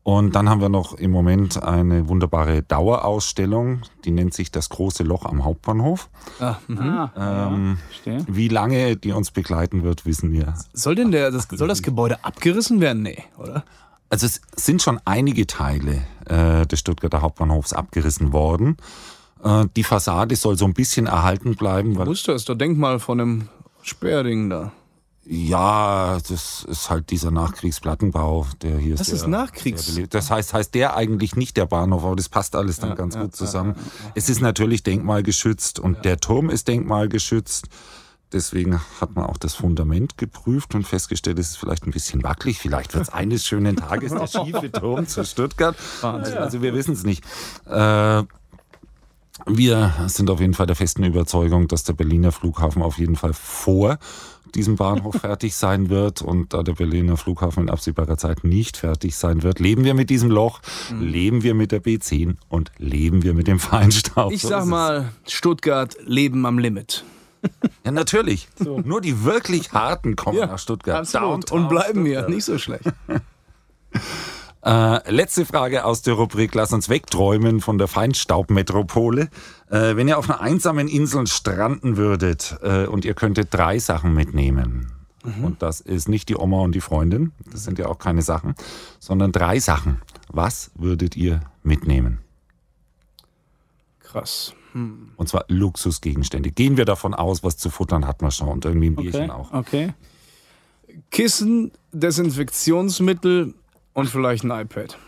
Und 0.06 0.36
dann 0.36 0.48
haben 0.48 0.60
wir 0.60 0.68
noch 0.68 0.94
im 0.94 1.10
Moment 1.10 1.60
eine 1.60 2.08
wunderbare 2.08 2.62
Dauerausstellung, 2.62 3.80
die 4.04 4.12
nennt 4.12 4.34
sich 4.34 4.52
das 4.52 4.68
große 4.68 5.02
Loch 5.02 5.24
am 5.24 5.44
Hauptbahnhof. 5.44 6.10
Ah, 6.38 6.58
mhm. 6.68 6.78
ah, 6.78 7.48
Ähm, 7.48 7.78
verstehe. 7.88 8.24
Wie 8.28 8.46
lange 8.46 8.96
die 8.96 9.10
uns 9.10 9.32
begleiten 9.32 9.82
wird, 9.82 10.06
wissen 10.06 10.30
wir 10.30 10.54
Soll 10.72 10.94
denn 10.94 11.10
der, 11.10 11.32
das, 11.32 11.48
soll 11.50 11.66
das 11.66 11.82
Gebäude 11.82 12.24
abgerissen 12.24 12.80
werden? 12.80 13.02
Nee, 13.02 13.24
oder? 13.36 13.64
Also 14.08 14.26
es 14.26 14.40
sind 14.54 14.80
schon 14.80 15.00
einige 15.04 15.44
Teile 15.48 16.06
äh, 16.26 16.64
des 16.68 16.78
Stuttgarter 16.78 17.20
Hauptbahnhofs 17.20 17.72
abgerissen 17.72 18.32
worden. 18.32 18.76
Äh, 19.42 19.64
die 19.74 19.82
Fassade 19.82 20.36
soll 20.36 20.56
so 20.56 20.66
ein 20.66 20.74
bisschen 20.74 21.06
erhalten 21.06 21.56
bleiben, 21.56 21.94
Muster 21.94 22.32
ist 22.36 22.48
doch 22.48 22.54
Denkmal 22.54 23.00
von 23.00 23.18
dem 23.18 23.48
Sperrding 23.82 24.50
da. 24.50 24.70
Ja, 25.28 26.18
das 26.28 26.64
ist 26.68 26.88
halt 26.88 27.10
dieser 27.10 27.32
Nachkriegsplattenbau, 27.32 28.46
der 28.62 28.78
hier 28.78 28.94
Das 28.94 29.08
sehr, 29.08 29.16
ist 29.16 29.26
Nachkriegs-. 29.26 30.00
Das 30.08 30.30
heißt, 30.30 30.54
heißt 30.54 30.74
der 30.74 30.96
eigentlich 30.96 31.34
nicht 31.34 31.56
der 31.56 31.66
Bahnhof, 31.66 32.04
aber 32.04 32.16
das 32.16 32.28
passt 32.28 32.54
alles 32.54 32.78
dann 32.78 32.94
ganz 32.94 33.18
gut 33.18 33.34
zusammen. 33.34 33.74
Es 34.14 34.28
ist 34.28 34.40
natürlich 34.40 34.84
denkmalgeschützt 34.84 35.80
und 35.80 36.04
der 36.04 36.18
Turm 36.18 36.48
ist 36.48 36.68
denkmalgeschützt. 36.68 37.66
Deswegen 38.32 38.80
hat 39.00 39.14
man 39.14 39.24
auch 39.24 39.36
das 39.36 39.54
Fundament 39.54 40.18
geprüft 40.18 40.74
und 40.74 40.86
festgestellt, 40.86 41.38
es 41.38 41.50
ist 41.50 41.56
vielleicht 41.56 41.86
ein 41.86 41.92
bisschen 41.92 42.22
wackelig. 42.22 42.58
Vielleicht 42.58 42.94
wird 42.94 43.04
es 43.04 43.08
eines 43.12 43.44
schönen 43.44 43.76
Tages 43.76 44.12
der 44.12 44.26
schiefe 44.26 44.70
Turm 44.70 45.06
zu 45.06 45.24
Stuttgart. 45.24 45.76
Also 46.02 46.62
wir 46.62 46.74
wissen 46.74 46.92
es 46.92 47.04
nicht. 47.04 47.24
Äh, 47.66 48.22
wir 49.44 49.92
sind 50.06 50.30
auf 50.30 50.40
jeden 50.40 50.54
Fall 50.54 50.66
der 50.66 50.76
festen 50.76 51.04
Überzeugung, 51.04 51.68
dass 51.68 51.84
der 51.84 51.92
Berliner 51.92 52.32
Flughafen 52.32 52.82
auf 52.82 52.98
jeden 52.98 53.16
Fall 53.16 53.32
vor 53.32 53.98
diesem 54.54 54.76
Bahnhof 54.76 55.16
fertig 55.20 55.54
sein 55.54 55.88
wird. 55.90 56.22
Und 56.22 56.54
da 56.54 56.62
der 56.62 56.74
Berliner 56.74 57.16
Flughafen 57.16 57.64
in 57.64 57.70
absehbarer 57.70 58.16
Zeit 58.16 58.44
nicht 58.44 58.76
fertig 58.76 59.16
sein 59.16 59.42
wird, 59.42 59.58
leben 59.60 59.84
wir 59.84 59.94
mit 59.94 60.10
diesem 60.10 60.30
Loch, 60.30 60.60
leben 61.00 61.42
wir 61.42 61.54
mit 61.54 61.72
der 61.72 61.82
B10 61.82 62.36
und 62.48 62.72
leben 62.78 63.22
wir 63.22 63.34
mit 63.34 63.46
dem 63.46 63.58
Feinstaub. 63.58 64.32
Ich 64.32 64.42
So 64.42 64.48
sag 64.48 64.66
mal, 64.66 65.12
Stuttgart, 65.26 65.96
Leben 66.04 66.46
am 66.46 66.58
Limit. 66.58 67.04
Ja, 67.84 67.92
natürlich. 67.92 68.48
Nur 68.58 69.00
die 69.00 69.22
wirklich 69.22 69.70
harten 69.70 70.16
kommen 70.16 70.40
nach 70.40 70.58
Stuttgart. 70.58 70.98
Absolut. 70.98 71.44
Downtown 71.44 71.62
Und 71.62 71.68
bleiben 71.68 72.04
hier. 72.04 72.14
Stuttgart. 72.22 72.34
Nicht 72.34 72.44
so 72.44 72.58
schlecht. 72.58 72.84
Äh, 74.66 75.12
letzte 75.12 75.46
Frage 75.46 75.84
aus 75.84 76.02
der 76.02 76.14
Rubrik 76.14 76.52
Lass 76.56 76.72
uns 76.72 76.88
wegträumen 76.88 77.60
von 77.60 77.78
der 77.78 77.86
Feinstaubmetropole. 77.86 79.28
Äh, 79.70 79.94
wenn 79.94 80.08
ihr 80.08 80.18
auf 80.18 80.28
einer 80.28 80.40
einsamen 80.40 80.88
Insel 80.88 81.28
stranden 81.28 81.96
würdet 81.96 82.58
äh, 82.62 82.86
und 82.86 83.04
ihr 83.04 83.14
könntet 83.14 83.54
drei 83.54 83.78
Sachen 83.78 84.12
mitnehmen. 84.12 84.92
Und 85.42 85.60
das 85.60 85.80
ist 85.80 86.08
nicht 86.08 86.28
die 86.28 86.36
Oma 86.36 86.60
und 86.60 86.72
die 86.72 86.80
Freundin, 86.80 87.32
das 87.50 87.64
sind 87.64 87.80
ja 87.80 87.86
auch 87.86 87.98
keine 87.98 88.22
Sachen, 88.22 88.54
sondern 89.00 89.32
drei 89.32 89.58
Sachen. 89.58 90.00
Was 90.28 90.70
würdet 90.76 91.16
ihr 91.16 91.40
mitnehmen? 91.64 92.18
Krass. 93.98 94.54
Und 94.72 95.28
zwar 95.28 95.44
Luxusgegenstände. 95.48 96.52
Gehen 96.52 96.76
wir 96.76 96.84
davon 96.84 97.12
aus, 97.12 97.42
was 97.42 97.56
zu 97.56 97.70
futtern 97.70 98.06
hat 98.06 98.22
man 98.22 98.30
schon 98.30 98.48
und 98.48 98.64
irgendwie 98.64 98.90
ein 98.90 98.94
Bierchen 98.94 99.30
Okay. 99.30 99.32
auch. 99.32 99.52
okay. 99.52 99.94
Kissen, 101.10 101.72
Desinfektionsmittel 101.90 103.54
und 103.96 104.08
vielleicht 104.10 104.44
ein 104.44 104.50
iPad. 104.50 104.98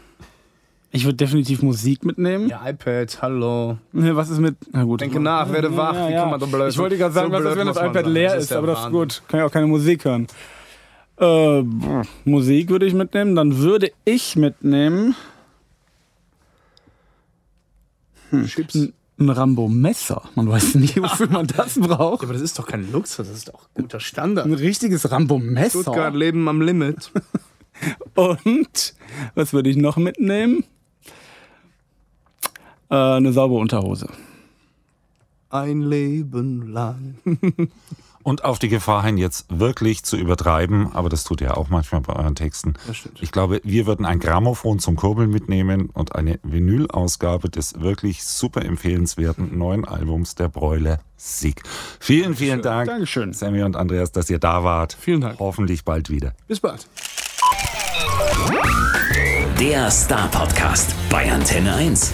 Ich 0.91 1.05
würde 1.05 1.17
definitiv 1.17 1.61
Musik 1.63 2.05
mitnehmen. 2.07 2.49
Ja, 2.49 2.67
iPad, 2.67 3.21
hallo. 3.21 3.77
Ne, 3.93 4.17
Was 4.17 4.31
ist 4.31 4.39
mit. 4.39 4.57
Na 4.73 4.85
gut. 4.85 5.03
Denke 5.03 5.21
nach, 5.21 5.53
werde 5.53 5.77
wach. 5.77 6.09
Wie 6.09 6.15
kann 6.15 6.31
man 6.31 6.41
so 6.41 6.47
blöd 6.47 6.71
Ich 6.71 6.79
wollte 6.79 6.97
gerade 6.97 7.13
sagen, 7.13 7.27
so 7.31 7.33
was 7.35 7.41
ist, 7.41 7.45
blöd 7.45 7.59
wenn 7.59 7.67
das 7.67 7.77
muss 7.77 7.83
man 7.83 7.91
iPad 7.93 8.05
sein. 8.05 8.13
leer 8.15 8.35
Das 8.35 8.43
ist, 8.45 8.51
der 8.51 8.59
aber 8.59 8.67
das 8.69 8.79
ist 8.79 8.85
Wahnsinn. 8.87 9.01
gut. 9.01 9.23
Kann 9.29 9.41
ja 9.41 9.47
auch 9.47 9.53
keine 9.53 9.67
Musik 9.67 10.05
hören. 10.07 10.27
Äh, 11.19 11.63
pff, 11.63 12.09
Musik 12.25 12.71
würde 12.71 12.87
ich 12.87 12.95
mitnehmen. 12.95 13.35
Dann 13.37 13.59
würde 13.59 13.93
ich 14.07 14.37
mitnehmen 14.37 15.15
Chips. 18.47 18.75
ein, 18.75 18.95
ein 19.19 19.29
Rambo-Messer. 19.29 20.23
Man 20.35 20.49
weiß 20.49 20.75
nie, 20.77 20.97
wofür 20.97 21.29
man 21.29 21.47
das 21.47 21.79
braucht. 21.79 22.25
aber 22.25 22.33
das 22.33 22.41
ist 22.43 22.59
doch 22.59 22.67
kein 22.67 22.91
Luxus, 22.91 23.29
das 23.29 23.37
ist 23.37 23.49
doch 23.49 23.69
guter 23.75 24.01
Standard. 24.01 24.47
Ein 24.47 24.55
richtiges 24.55 25.11
Rambo-Messer. 25.11 25.83
Stuttgart 25.83 26.15
leben 26.15 26.49
am 26.49 26.63
Limit. 26.63 27.11
Und 28.15 28.95
was 29.35 29.53
würde 29.53 29.71
ich 29.71 29.77
noch 29.77 29.97
mitnehmen? 29.97 30.65
Äh, 32.91 32.95
eine 32.95 33.33
saubere 33.33 33.59
Unterhose. 33.59 34.09
Ein 35.51 35.81
Leben 35.81 36.73
lang. 36.73 37.19
Und 38.29 38.45
auf 38.45 38.59
die 38.59 38.69
Gefahr 38.69 39.05
hin, 39.05 39.17
jetzt 39.17 39.47
wirklich 39.49 40.03
zu 40.03 40.19
übertreiben, 40.19 40.93
aber 40.93 41.09
das 41.09 41.25
tut 41.25 41.41
ihr 41.41 41.57
auch 41.57 41.71
manchmal 41.71 42.03
bei 42.03 42.15
euren 42.15 42.35
Texten. 42.35 42.75
stimmt. 42.93 43.23
Ich 43.23 43.33
glaube, 43.33 43.63
wir 43.65 43.87
würden 43.87 44.05
ein 44.05 44.19
Grammophon 44.19 44.81
zum 44.81 44.97
Kurbeln 44.97 45.31
mitnehmen 45.31 45.89
und 45.89 46.15
eine 46.15 46.39
Vinylausgabe 46.43 47.49
des 47.49 47.81
wirklich 47.81 48.25
super 48.25 48.67
empfehlenswerten 48.67 49.57
neuen 49.57 49.87
Albums 49.87 50.35
der 50.35 50.49
Bräuler 50.49 51.01
Sieg. 51.17 51.63
Vielen, 52.01 52.35
vielen 52.35 52.61
Dank, 52.61 52.89
Dankeschön. 52.91 53.33
Sammy 53.33 53.63
und 53.63 53.77
Andreas, 53.77 54.13
dass 54.13 54.29
ihr 54.29 54.39
da 54.39 54.63
wart. 54.63 54.97
Vielen 55.01 55.23
Dank. 55.23 55.39
Hoffentlich 55.39 55.87
bald 55.87 56.11
wieder. 56.11 56.35
Bis 56.49 56.61
bald. 56.61 56.87
Der 59.61 59.91
Star 59.91 60.29
Podcast 60.29 60.95
bei 61.11 61.29
Antenne 61.33 61.75
1. 61.75 62.13